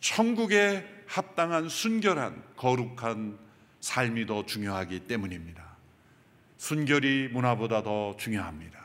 천국에 0.00 0.84
합당한 1.06 1.68
순결한 1.68 2.42
거룩한 2.56 3.38
삶이 3.80 4.26
더 4.26 4.44
중요하기 4.44 5.00
때문입니다. 5.00 5.64
순결이 6.56 7.28
문화보다 7.32 7.82
더 7.82 8.16
중요합니다. 8.16 8.84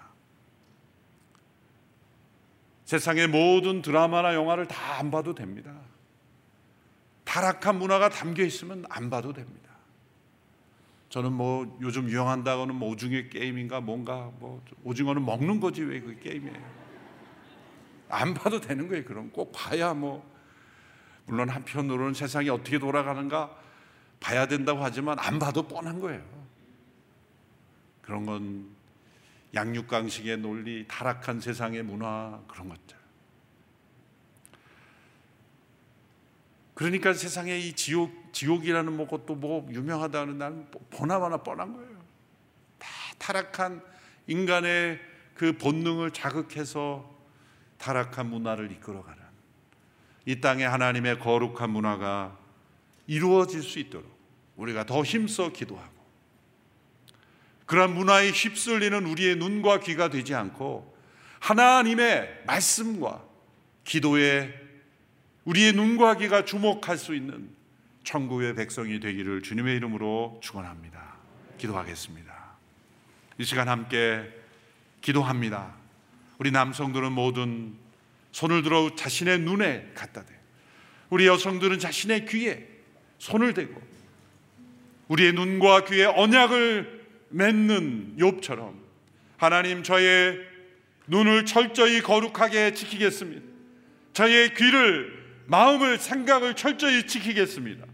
세상의 2.86 3.28
모든 3.28 3.82
드라마나 3.82 4.34
영화를 4.36 4.68
다 4.68 4.92
안 5.02 5.10
봐도 5.10 5.34
됩니다. 5.34 5.74
타락한 7.24 7.80
문화가 7.80 8.10
담겨 8.10 8.44
있으면 8.44 8.86
안 8.90 9.10
봐도 9.10 9.34
됩니다. 9.34 9.72
저는 11.10 11.32
뭐 11.34 11.78
요즘 11.82 12.08
유행한다고는 12.10 12.76
뭐 12.76 12.90
오징어 12.90 13.30
게임인가 13.30 13.82
뭔가 13.82 14.32
뭐 14.40 14.64
오징어는 14.84 15.26
먹는 15.26 15.60
거지 15.60 15.82
왜 15.82 16.02
그 16.02 16.20
게임이에요. 16.20 16.81
안 18.12 18.34
봐도 18.34 18.60
되는 18.60 18.88
거예요. 18.88 19.04
그럼 19.06 19.30
꼭 19.32 19.52
봐야 19.52 19.94
뭐 19.94 20.30
물론 21.26 21.50
한편으로는 21.50 22.14
세상이 22.14 22.50
어떻게 22.50 22.80
돌아가는가 22.80 23.56
봐야 24.20 24.48
된다고 24.48 24.84
하지만 24.84 25.18
안 25.20 25.40
봐도 25.40 25.68
뻔한 25.68 26.00
거예요. 26.00 26.24
그런 28.02 28.26
건 28.26 28.70
양육강식의 29.54 30.38
논리, 30.38 30.86
타락한 30.88 31.40
세상의 31.40 31.84
문화 31.84 32.40
그런 32.48 32.70
것들. 32.70 32.98
그러니까 36.74 37.14
세상에 37.14 37.60
이 37.60 37.74
지옥 37.74 38.34
지옥이라는 38.34 38.96
뭐 38.96 39.08
것도 39.08 39.36
뭐 39.36 39.68
유명하다는 39.72 40.38
나는 40.38 40.72
보나마나 40.90 41.38
뻔한 41.38 41.74
거예요. 41.74 42.02
다 42.80 42.88
타락한 43.18 43.84
인간의 44.28 45.00
그 45.36 45.58
본능을 45.58 46.12
자극해서 46.12 47.11
타락한 47.82 48.30
문화를 48.30 48.72
이끌어가는 48.72 49.20
이 50.26 50.40
땅에 50.40 50.64
하나님의 50.64 51.20
거룩한 51.20 51.72
문화가 51.72 52.38
이루어질 53.08 53.64
수 53.64 53.80
있도록 53.80 54.10
우리가 54.56 54.86
더 54.86 55.02
힘써 55.04 55.52
기도하고 55.52 55.92
그러한 57.66 57.96
문화에 57.96 58.30
휩쓸리는 58.30 59.06
우리의 59.06 59.38
눈과 59.38 59.80
귀가 59.80 60.10
되지 60.10 60.36
않고 60.36 60.96
하나님의 61.40 62.44
말씀과 62.46 63.24
기도에 63.84 64.54
우리의 65.46 65.74
눈과 65.74 66.18
귀가 66.18 66.46
주목할 66.46 66.98
수 66.98 67.16
있는 67.16 67.50
천국의 68.04 68.56
백성이 68.56 69.00
되기를 69.00 69.42
주님의 69.42 69.76
이름으로 69.78 70.40
축원합니다. 70.44 71.16
기도하겠습니다. 71.58 72.32
이 73.40 73.44
시간 73.44 73.70
함께 73.70 74.30
기도합니다. 75.02 75.81
우리 76.42 76.50
남성들은 76.50 77.12
모든 77.12 77.76
손을 78.32 78.64
들어 78.64 78.96
자신의 78.96 79.42
눈에 79.42 79.92
갖다 79.94 80.26
대. 80.26 80.34
우리 81.12 81.28
여성들은 81.28 81.78
자신의 81.78 82.26
귀에 82.26 82.68
손을 83.20 83.54
대고 83.54 83.80
우리의 85.08 85.34
눈과 85.34 85.86
귀에 85.86 86.06
언약을 86.06 87.06
맺는 87.30 88.16
욥처럼 88.18 88.74
하나님 89.38 89.84
저의 89.84 90.40
눈을 91.06 91.46
철저히 91.46 92.02
거룩하게 92.02 92.74
지키겠습니다. 92.74 93.46
저의 94.14 94.56
귀를 94.56 95.14
마음을 95.46 96.00
생각을 96.00 96.56
철저히 96.56 97.06
지키겠습니다. 97.06 97.86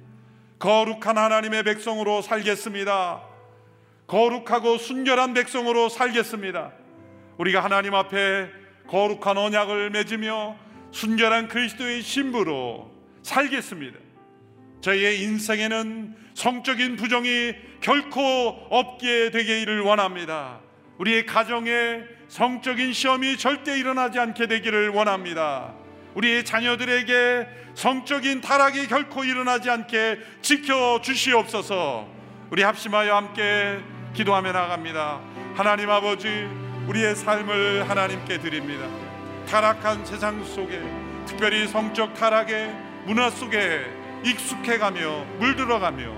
거룩한 0.59 1.17
하나님의 1.17 1.63
백성으로 1.63 2.21
살겠습니다. 2.21 3.23
거룩하고 4.07 4.77
순결한 4.77 5.33
백성으로 5.33 5.89
살겠습니다. 5.89 6.86
우리가 7.37 7.63
하나님 7.63 7.93
앞에 7.93 8.49
거룩한 8.87 9.37
언약을 9.37 9.89
맺으며 9.91 10.55
순결한 10.91 11.47
그리스도의 11.47 12.01
신부로 12.01 12.91
살겠습니다. 13.21 13.99
저희의 14.81 15.21
인생에는 15.21 16.15
성적인 16.33 16.95
부정이 16.95 17.53
결코 17.81 18.21
없게 18.69 19.31
되기를 19.31 19.81
원합니다. 19.81 20.59
우리의 20.97 21.25
가정에 21.25 22.01
성적인 22.27 22.93
시험이 22.93 23.37
절대 23.37 23.77
일어나지 23.77 24.19
않게 24.19 24.47
되기를 24.47 24.89
원합니다. 24.89 25.73
우리의 26.15 26.45
자녀들에게 26.45 27.47
성적인 27.75 28.41
타락이 28.41 28.87
결코 28.87 29.23
일어나지 29.23 29.69
않게 29.69 30.19
지켜 30.41 30.99
주시옵소서. 31.01 32.07
우리 32.49 32.63
합심하여 32.63 33.15
함께 33.15 33.79
기도하며 34.13 34.51
나갑니다. 34.51 35.21
하나님 35.55 35.89
아버지, 35.89 36.47
우리의 36.87 37.15
삶을 37.15 37.89
하나님께 37.89 38.39
드립니다. 38.39 38.87
타락한 39.49 40.05
세상 40.05 40.43
속에 40.43 40.81
특별히 41.25 41.67
성적 41.67 42.13
타락의 42.13 42.73
문화 43.05 43.29
속에 43.29 43.85
익숙해가며 44.23 45.25
물들어가며 45.39 46.13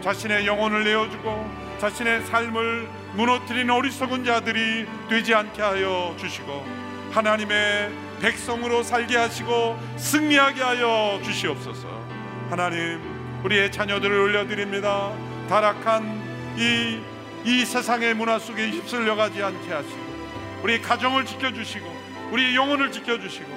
자신의 0.00 0.46
영혼을 0.46 0.84
내어주고 0.84 1.50
자신의 1.78 2.26
삶을 2.26 2.88
무너뜨린 3.14 3.70
어리석은 3.70 4.24
자들이 4.24 4.86
되지 5.08 5.34
않게 5.34 5.62
하여 5.62 6.14
주시고 6.18 6.66
하나님의 7.12 7.92
백성으로 8.20 8.82
살게 8.82 9.16
하시고 9.16 9.78
승리하게 9.96 10.62
하여 10.62 11.20
주시옵소서. 11.22 11.88
하나님, 12.50 13.00
우리의 13.44 13.70
자녀들을 13.70 14.18
올려드립니다. 14.18 15.12
타락한 15.48 16.56
이, 16.56 17.00
이 17.44 17.64
세상의 17.64 18.14
문화 18.14 18.38
속에 18.38 18.70
휩쓸려 18.70 19.16
가지 19.16 19.42
않게 19.42 19.72
하시고, 19.72 20.60
우리 20.62 20.80
가정을 20.80 21.26
지켜주시고, 21.26 21.86
우리 22.30 22.56
영혼을 22.56 22.90
지켜주시고, 22.90 23.52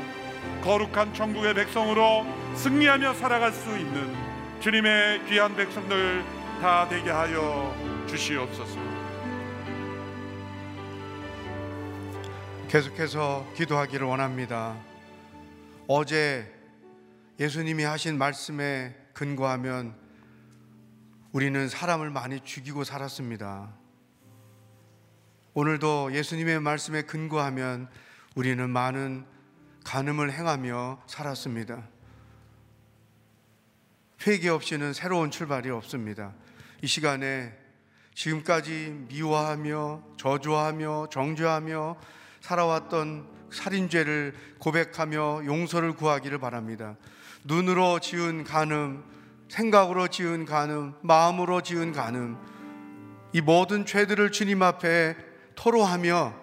거룩한 0.61 1.13
천국의 1.13 1.53
백성으로 1.53 2.25
승리하며 2.55 3.13
살아갈 3.13 3.53
수 3.53 3.77
있는 3.77 4.13
주님의 4.59 5.25
귀한 5.27 5.55
백성들 5.55 6.23
다 6.59 6.87
되게 6.89 7.09
하여 7.09 7.73
주시옵소서. 8.07 8.77
계속해서 12.67 13.47
기도하기를 13.55 14.05
원합니다. 14.05 14.75
어제 15.87 16.51
예수님이 17.39 17.83
하신 17.83 18.17
말씀에 18.17 18.93
근거하면 19.13 19.95
우리는 21.37 21.69
사람을 21.69 22.09
많이 22.09 22.39
죽이고 22.39 22.83
살았습니다. 22.83 23.71
오늘도 25.53 26.15
예수님의 26.15 26.61
말씀에 26.61 27.03
근거하면 27.03 27.89
우리는 28.33 28.67
많은 28.67 29.23
간음을 29.85 30.31
행하며 30.31 31.03
살았습니다. 31.05 31.87
회개 34.25 34.49
없이는 34.49 34.93
새로운 34.93 35.29
출발이 35.29 35.69
없습니다. 35.69 36.33
이 36.81 36.87
시간에 36.87 37.55
지금까지 38.15 39.05
미워하며 39.07 40.15
저주하며 40.17 41.09
정죄하며 41.11 41.97
살아왔던 42.41 43.27
살인죄를 43.51 44.33
고백하며 44.57 45.45
용서를 45.45 45.93
구하기를 45.93 46.39
바랍니다. 46.39 46.95
눈으로 47.43 47.99
지은 47.99 48.43
간음, 48.43 49.16
생각으로 49.49 50.07
지은 50.07 50.45
간음, 50.45 50.93
마음으로 51.01 51.61
지은 51.61 51.93
간음, 51.93 52.37
이 53.33 53.41
모든 53.41 53.85
죄들을 53.85 54.31
주님 54.31 54.61
앞에 54.61 55.15
토로하며 55.55 56.33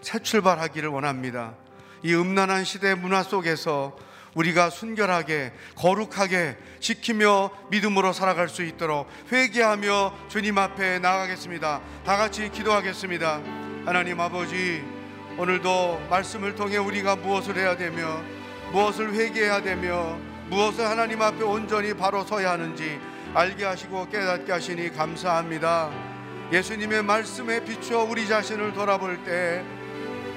새 0.00 0.18
출발하기를 0.18 0.88
원합니다. 0.88 1.54
이 2.02 2.14
음란한 2.14 2.64
시대 2.64 2.94
문화 2.94 3.22
속에서 3.22 3.96
우리가 4.34 4.70
순결하게 4.70 5.52
거룩하게 5.76 6.56
지키며 6.80 7.50
믿음으로 7.70 8.12
살아갈 8.12 8.48
수 8.48 8.62
있도록 8.62 9.08
회개하며 9.30 10.28
주님 10.28 10.56
앞에 10.58 10.98
나가겠습니다. 11.00 11.80
다 12.04 12.16
같이 12.16 12.50
기도하겠습니다. 12.50 13.40
하나님 13.84 14.20
아버지 14.20 14.82
오늘도 15.36 16.06
말씀을 16.08 16.54
통해 16.54 16.78
우리가 16.78 17.16
무엇을 17.16 17.56
해야 17.56 17.76
되며 17.76 18.22
무엇을 18.72 19.12
회개해야 19.12 19.62
되며 19.62 20.18
무엇을 20.52 20.86
하나님 20.86 21.22
앞에 21.22 21.42
온전히 21.44 21.94
바로 21.94 22.24
서야 22.24 22.50
하는지 22.50 23.00
알게 23.32 23.64
하시고 23.64 24.10
깨닫게 24.10 24.52
하시니 24.52 24.94
감사합니다. 24.94 25.90
예수님의 26.52 27.04
말씀에 27.04 27.64
비추어 27.64 28.04
우리 28.04 28.28
자신을 28.28 28.74
돌아볼 28.74 29.24
때 29.24 29.64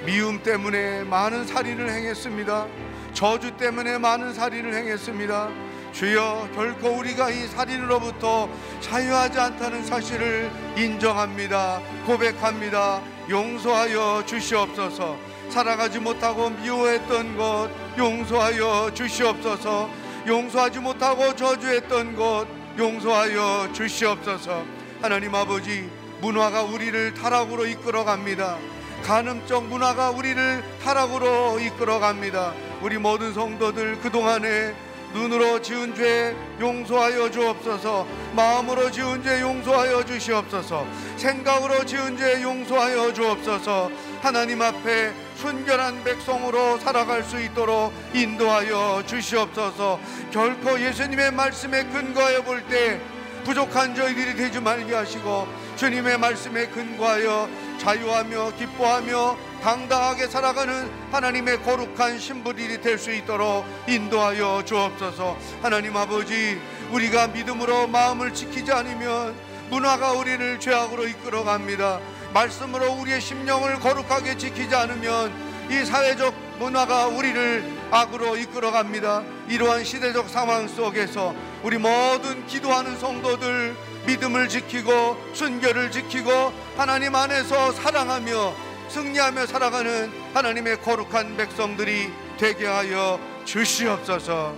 미움 0.06 0.42
때문에 0.42 1.04
많은 1.04 1.46
살인을 1.46 1.90
행했습니다. 1.90 2.66
저주 3.12 3.58
때문에 3.58 3.98
많은 3.98 4.32
살인을 4.32 4.72
행했습니다. 4.72 5.50
주여 5.92 6.48
결코 6.54 6.96
우리가 6.96 7.28
이 7.28 7.46
살인으로부터 7.48 8.48
자유하지 8.80 9.38
않다는 9.38 9.84
사실을 9.84 10.50
인정합니다. 10.78 11.82
고백합니다. 12.06 13.02
용서하여 13.28 14.24
주시옵소서. 14.24 15.18
살아가지 15.50 15.98
못하고 15.98 16.48
미워했던 16.48 17.36
것 17.36 17.68
용서하여 17.98 18.92
주시옵소서. 18.94 20.05
용서하지 20.26 20.80
못하고 20.80 21.36
저주했던 21.36 22.16
것 22.16 22.46
용서하여 22.76 23.72
주시옵소서. 23.72 24.64
하나님 25.00 25.34
아버지 25.34 25.88
문화가 26.20 26.62
우리를 26.62 27.14
타락으로 27.14 27.64
이끌어 27.66 28.04
갑니다. 28.04 28.58
간음적 29.04 29.66
문화가 29.66 30.10
우리를 30.10 30.64
타락으로 30.82 31.60
이끌어 31.60 32.00
갑니다. 32.00 32.52
우리 32.82 32.98
모든 32.98 33.32
성도들 33.32 34.00
그동안에 34.00 34.74
눈으로 35.14 35.62
지은 35.62 35.94
죄 35.94 36.34
용서하여 36.60 37.30
주옵소서 37.30 38.06
마음으로 38.34 38.90
지은 38.90 39.22
죄 39.22 39.40
용서하여 39.40 40.04
주시옵소서 40.04 40.86
생각으로 41.16 41.84
지은 41.86 42.18
죄 42.18 42.42
용서하여 42.42 43.14
주옵소서 43.14 43.90
하나님 44.20 44.60
앞에 44.60 45.12
순결한 45.46 46.02
백성으로 46.02 46.76
살아갈 46.78 47.22
수 47.22 47.40
있도록 47.40 47.92
인도하여 48.12 49.04
주시옵소서 49.06 50.00
결코 50.32 50.80
예수님의 50.80 51.30
말씀에 51.30 51.84
근거해 51.84 52.42
볼때 52.42 53.00
부족한 53.44 53.94
저희들이 53.94 54.34
되지 54.34 54.58
말게 54.58 54.92
하시고 54.92 55.46
주님의 55.76 56.18
말씀에 56.18 56.66
근거하여 56.66 57.48
자유하며 57.78 58.56
기뻐하며 58.58 59.36
당당하게 59.62 60.26
살아가는 60.26 60.90
하나님의 61.12 61.62
거룩한 61.62 62.18
신부들이 62.18 62.80
될 62.80 62.98
수 62.98 63.12
있도록 63.12 63.64
인도하여 63.86 64.64
주옵소서. 64.64 65.36
하나님 65.62 65.96
아버지, 65.96 66.58
우리가 66.90 67.28
믿음으로 67.28 67.86
마음을 67.86 68.32
지키지 68.32 68.72
않으면 68.72 69.34
문화가 69.70 70.12
우리를 70.12 70.58
죄악으로 70.58 71.06
이끌어 71.06 71.44
갑니다. 71.44 72.00
말씀으로 72.36 72.92
우리의 73.00 73.18
심령을 73.18 73.80
거룩하게 73.80 74.36
지키지 74.36 74.74
않으면 74.74 75.32
이 75.70 75.86
사회적 75.86 76.34
문화가 76.58 77.06
우리를 77.06 77.64
악으로 77.90 78.36
이끌어 78.36 78.70
갑니다. 78.70 79.22
이러한 79.48 79.84
시대적 79.84 80.28
상황 80.28 80.68
속에서 80.68 81.34
우리 81.62 81.78
모든 81.78 82.46
기도하는 82.46 82.98
성도들 82.98 83.74
믿음을 84.06 84.50
지키고 84.50 85.16
순결을 85.32 85.90
지키고 85.90 86.52
하나님 86.76 87.14
안에서 87.14 87.72
사랑하며 87.72 88.54
승리하며 88.90 89.46
살아가는 89.46 90.12
하나님의 90.34 90.82
거룩한 90.82 91.38
백성들이 91.38 92.12
되게 92.36 92.66
하여 92.66 93.18
주시옵소서. 93.46 94.54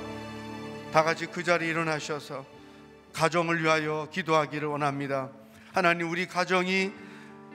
다 0.92 1.04
같이 1.04 1.26
그 1.26 1.44
자리에 1.44 1.68
일어나셔서 1.68 2.44
가정을 3.12 3.62
위하여 3.62 4.08
기도하기를 4.10 4.66
원합니다. 4.66 5.28
하나님 5.72 6.10
우리 6.10 6.26
가정이 6.26 7.07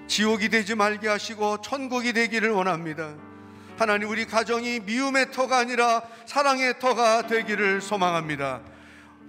지옥이 0.08 0.50
되지 0.50 0.76
말게 0.76 1.08
하시고 1.08 1.62
천국이 1.62 2.14
되기를 2.14 2.52
원합니다. 2.52 3.16
하나님 3.78 4.10
우리 4.10 4.26
가정이 4.26 4.82
미움의 4.82 5.32
터가 5.32 5.58
아니라 5.58 6.04
사랑의 6.26 6.80
터가 6.80 7.28
되기를 7.28 7.82
소망합니다. 7.82 8.62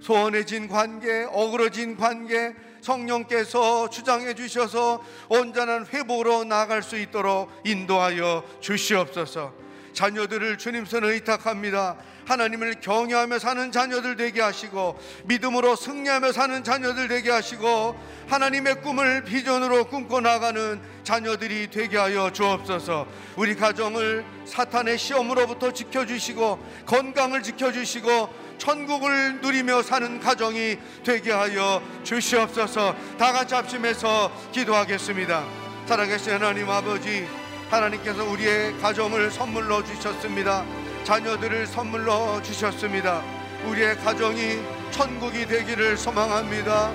소원해진 0.01 0.69
관계, 0.69 1.27
어그러진 1.31 1.97
관계, 1.97 2.55
성령께서 2.83 3.89
주장해 3.89 4.35
주셔서 4.35 5.03
온전한 5.29 5.87
회복으로 5.87 6.45
나아갈 6.45 6.83
수 6.83 6.99
있도록 6.99 7.51
인도하여 7.65 8.45
주시옵소서. 8.61 9.55
자녀들을 9.95 10.59
주님 10.59 10.85
손에 10.85 11.09
의탁합니다. 11.09 11.97
하나님을 12.27 12.81
경외하며 12.81 13.39
사는 13.39 13.71
자녀들 13.71 14.17
되게 14.17 14.41
하시고 14.41 14.99
믿음으로 15.25 15.77
승리하며 15.77 16.33
사는 16.33 16.65
자녀들 16.65 17.09
되게 17.09 17.31
하시고 17.31 17.97
하나님의 18.29 18.81
꿈을 18.83 19.25
비전으로 19.25 19.85
꿈꿔 19.87 20.21
나가는 20.21 20.81
자녀들이 21.03 21.69
되게 21.71 21.99
하여 21.99 22.31
주옵소서. 22.31 23.07
우리 23.37 23.55
가정을 23.55 24.25
사탄의 24.47 24.99
시험으로부터 24.99 25.73
지켜 25.73 26.07
주시고 26.07 26.59
건강을 26.87 27.43
지켜 27.43 27.71
주시고 27.71 28.45
천국을 28.59 29.41
누리며 29.41 29.83
사는 29.83 30.21
가정이 30.21 30.79
되게 31.05 31.33
하여 31.33 31.83
주시옵소서. 32.05 32.97
다 33.19 33.33
같이 33.33 33.55
합심해서 33.55 34.33
기도하겠습니다. 34.53 35.45
살아계신 35.87 36.33
하나님 36.33 36.71
아버지 36.71 37.29
하나님께서 37.71 38.25
우리의 38.25 38.79
가정을 38.79 39.31
선물로 39.31 39.85
주셨습니다. 39.85 40.65
자녀들을 41.05 41.67
선물로 41.67 42.43
주셨습니다. 42.43 43.23
우리의 43.67 43.97
가정이 43.99 44.59
천국이 44.91 45.47
되기를 45.47 45.99
소망합니다. 45.99 46.93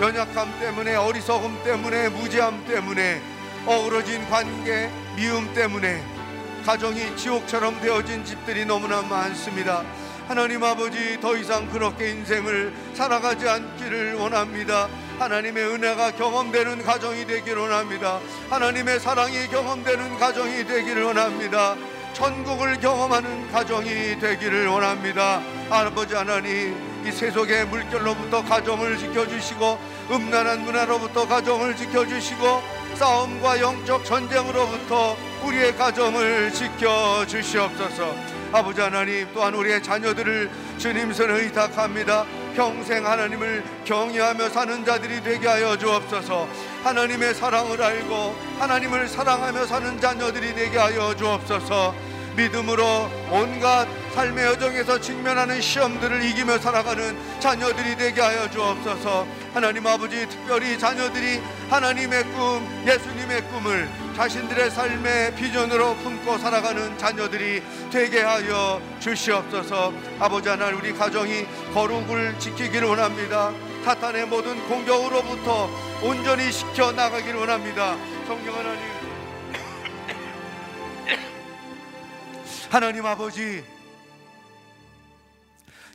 연약함 0.00 0.60
때문에 0.60 0.94
어리석음 0.94 1.62
때문에 1.64 2.08
무지함 2.10 2.64
때문에 2.64 3.20
어우러진 3.66 4.28
관계 4.28 4.88
미움 5.16 5.52
때문에 5.52 6.02
가정이 6.64 7.16
지옥처럼 7.16 7.80
되어진 7.80 8.24
집들이 8.24 8.64
너무나 8.64 9.02
많습니다. 9.02 9.84
하나님 10.28 10.62
아버지 10.62 11.20
더 11.20 11.36
이상 11.36 11.68
그렇게 11.70 12.10
인생을 12.10 12.72
살아가지 12.94 13.48
않기를 13.48 14.14
원합니다. 14.14 14.88
하나님의 15.18 15.66
은혜가 15.66 16.12
경험되는 16.12 16.82
가정이 16.82 17.26
되기를 17.26 17.62
원합니다. 17.62 18.20
하나님의 18.48 19.00
사랑이 19.00 19.48
경험되는 19.48 20.18
가정이 20.18 20.66
되기를 20.66 21.02
원합니다. 21.02 21.76
천국을 22.14 22.78
경험하는 22.80 23.50
가정이 23.50 24.18
되기를 24.20 24.68
원합니다. 24.68 25.42
아버지 25.68 26.14
하나님, 26.14 26.74
이 27.04 27.10
세속의 27.10 27.66
물결로부터 27.66 28.44
가정을 28.44 28.96
지켜주시고, 28.96 29.78
음란한 30.10 30.64
문화로부터 30.64 31.26
가정을 31.26 31.76
지켜주시고, 31.76 32.62
싸움과 32.94 33.60
영적 33.60 34.04
전쟁으로부터 34.04 35.16
우리의 35.44 35.76
가정을 35.76 36.52
지켜주시옵소서. 36.52 38.14
아버지 38.52 38.80
하나님 38.80 39.26
또한 39.34 39.52
우리의 39.52 39.82
자녀들을 39.82 40.48
주님 40.78 41.12
손에 41.12 41.34
의탁합니다. 41.34 42.24
평생 42.54 43.04
하나님을 43.06 43.64
경외하며 43.84 44.48
사는 44.48 44.84
자들이 44.84 45.22
되게 45.22 45.48
하여 45.48 45.76
주옵소서. 45.76 46.48
하나님의 46.84 47.34
사랑을 47.34 47.82
알고 47.82 48.34
하나님을 48.58 49.08
사랑하며 49.08 49.66
사는 49.66 50.00
자녀들이 50.00 50.54
되게 50.54 50.78
하여 50.78 51.14
주옵소서. 51.16 51.94
믿음으로 52.36 53.10
온갖 53.30 53.86
삶의 54.14 54.44
여정에서 54.44 55.00
직면하는 55.00 55.60
시험들을 55.60 56.24
이기며 56.24 56.58
살아가는 56.58 57.16
자녀들이 57.40 57.96
되게 57.96 58.20
하여 58.20 58.50
주옵소서. 58.50 59.26
하나님 59.52 59.86
아버지 59.86 60.28
특별히 60.28 60.78
자녀들이 60.78 61.40
하나님의 61.70 62.24
꿈, 62.24 62.84
예수님의 62.86 63.42
꿈을 63.48 63.88
자신들의 64.14 64.70
삶의 64.70 65.34
비전으로 65.34 65.96
품고 65.96 66.38
살아가는 66.38 66.96
자녀들이 66.96 67.60
되게 67.90 68.22
하여 68.22 68.80
주시옵소서. 69.00 69.92
아버지 70.20 70.48
하나님 70.48 70.78
우리 70.78 70.92
가정이 70.92 71.44
거룩을 71.74 72.38
지키기를 72.38 72.86
원합니다. 72.86 73.52
사탄의 73.84 74.26
모든 74.26 74.56
공격으로부터 74.68 75.68
온전히 76.00 76.52
지켜 76.52 76.92
나가기를 76.92 77.40
원합니다. 77.40 77.96
성령 78.26 78.54
하나님 78.54 78.94
하나님 82.70 83.06
아버지 83.06 83.64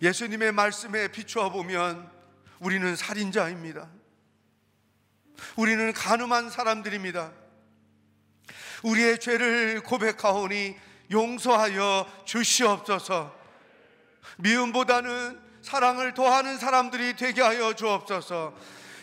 예수님의 0.01 0.51
말씀에 0.51 1.07
비추어 1.07 1.49
보면 1.51 2.09
우리는 2.59 2.95
살인자입니다. 2.95 3.89
우리는 5.55 5.93
가늠한 5.93 6.49
사람들입니다. 6.49 7.31
우리의 8.83 9.19
죄를 9.19 9.81
고백하오니 9.81 10.75
용서하여 11.11 12.07
주시옵소서. 12.25 13.35
미움보다는 14.37 15.39
사랑을 15.61 16.13
도하는 16.13 16.57
사람들이 16.57 17.15
되게 17.15 17.41
하여 17.41 17.73
주옵소서. 17.73 18.53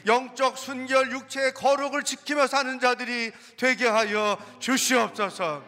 영적 0.07 0.57
순결 0.57 1.11
육체의 1.11 1.53
거룩을 1.53 2.05
지키며 2.05 2.47
사는 2.47 2.79
자들이 2.79 3.33
되게 3.57 3.87
하여 3.87 4.39
주시옵소서. 4.61 5.62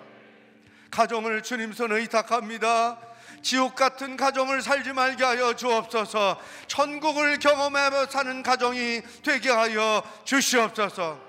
가정을 0.91 1.43
주님 1.43 1.73
손에 1.73 1.97
의탁합니다. 1.97 2.99
지옥 3.43 3.75
같은 3.75 4.17
가정을 4.17 4.63
살지 4.63 4.93
말게 4.93 5.25
하여 5.25 5.55
주옵소서. 5.55 6.41
천국을 6.67 7.39
경험하며 7.39 8.07
사는 8.07 8.43
가정이 8.43 9.03
되게 9.23 9.51
하여 9.51 10.03
주시옵소서. 10.25 11.28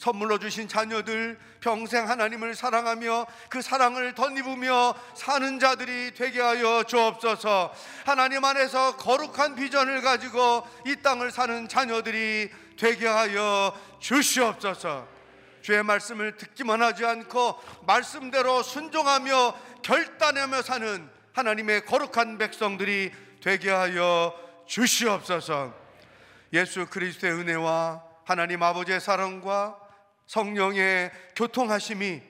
선물로 0.00 0.38
주신 0.38 0.66
자녀들 0.66 1.38
평생 1.60 2.08
하나님을 2.08 2.54
사랑하며 2.54 3.26
그 3.50 3.60
사랑을 3.60 4.14
덧입으며 4.14 4.94
사는 5.14 5.58
자들이 5.58 6.14
되게 6.14 6.40
하여 6.40 6.82
주옵소서. 6.84 7.70
하나님 8.06 8.42
안에서 8.42 8.96
거룩한 8.96 9.56
비전을 9.56 10.00
가지고 10.00 10.66
이 10.86 10.96
땅을 11.02 11.30
사는 11.30 11.68
자녀들이 11.68 12.50
되게 12.78 13.06
하여 13.06 13.78
주시옵소서. 13.98 15.06
주의 15.60 15.82
말씀을 15.82 16.38
듣기만 16.38 16.80
하지 16.80 17.04
않고 17.04 17.60
말씀대로 17.86 18.62
순종하며 18.62 19.54
결단하며 19.82 20.62
사는 20.62 21.10
하나님의 21.34 21.84
거룩한 21.84 22.38
백성들이 22.38 23.12
되게 23.42 23.70
하여 23.70 24.34
주시옵소서. 24.64 25.74
예수 26.54 26.86
그리스도의 26.86 27.34
은혜와 27.34 28.02
하나님 28.24 28.62
아버지의 28.62 28.98
사랑과 28.98 29.89
성령의 30.30 31.10
교통하심이 31.34 32.22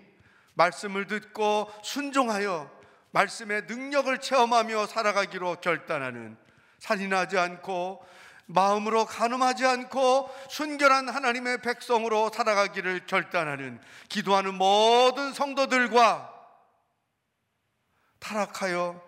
말씀을 0.54 1.06
듣고 1.06 1.70
순종하여 1.84 2.70
말씀의 3.10 3.64
능력을 3.66 4.18
체험하며 4.18 4.86
살아가기로 4.86 5.56
결단하는 5.56 6.38
살인하지 6.78 7.36
않고 7.36 8.02
마음으로 8.46 9.04
가늠하지 9.04 9.66
않고 9.66 10.34
순결한 10.48 11.10
하나님의 11.10 11.60
백성으로 11.60 12.30
살아가기를 12.34 13.04
결단하는 13.04 13.78
기도하는 14.08 14.54
모든 14.54 15.34
성도들과 15.34 16.32
타락하여 18.18 18.98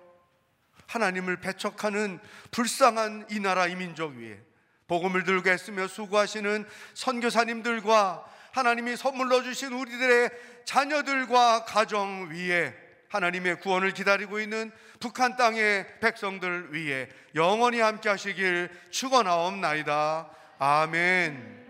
하나님을 0.86 1.40
배척하는 1.40 2.20
불쌍한 2.50 3.28
이 3.30 3.40
나라 3.40 3.66
이 3.68 3.74
민족 3.74 4.12
위에 4.16 4.38
복음을 4.86 5.24
들고 5.24 5.48
애쓰며 5.48 5.88
수고하시는 5.88 6.68
선교사님들과 6.92 8.32
하나님이 8.52 8.96
선물로 8.96 9.42
주신 9.42 9.72
우리들의 9.72 10.30
자녀들과 10.64 11.64
가정 11.64 12.28
위에 12.30 12.74
하나님의 13.08 13.60
구원을 13.60 13.92
기다리고 13.92 14.40
있는 14.40 14.70
북한 15.00 15.36
땅의 15.36 16.00
백성들 16.00 16.72
위에 16.72 17.08
영원히 17.34 17.80
함께 17.80 18.08
하시길 18.08 18.70
축원하옵나이다. 18.90 20.30
아멘. 20.58 21.62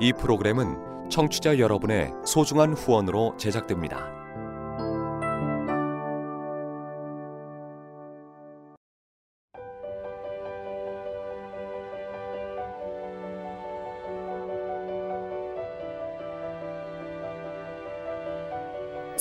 이 0.00 0.12
프로그램은 0.12 1.08
청취자 1.10 1.58
여러분의 1.58 2.10
소중한 2.26 2.72
후원으로 2.72 3.36
제작됩니다. 3.36 4.21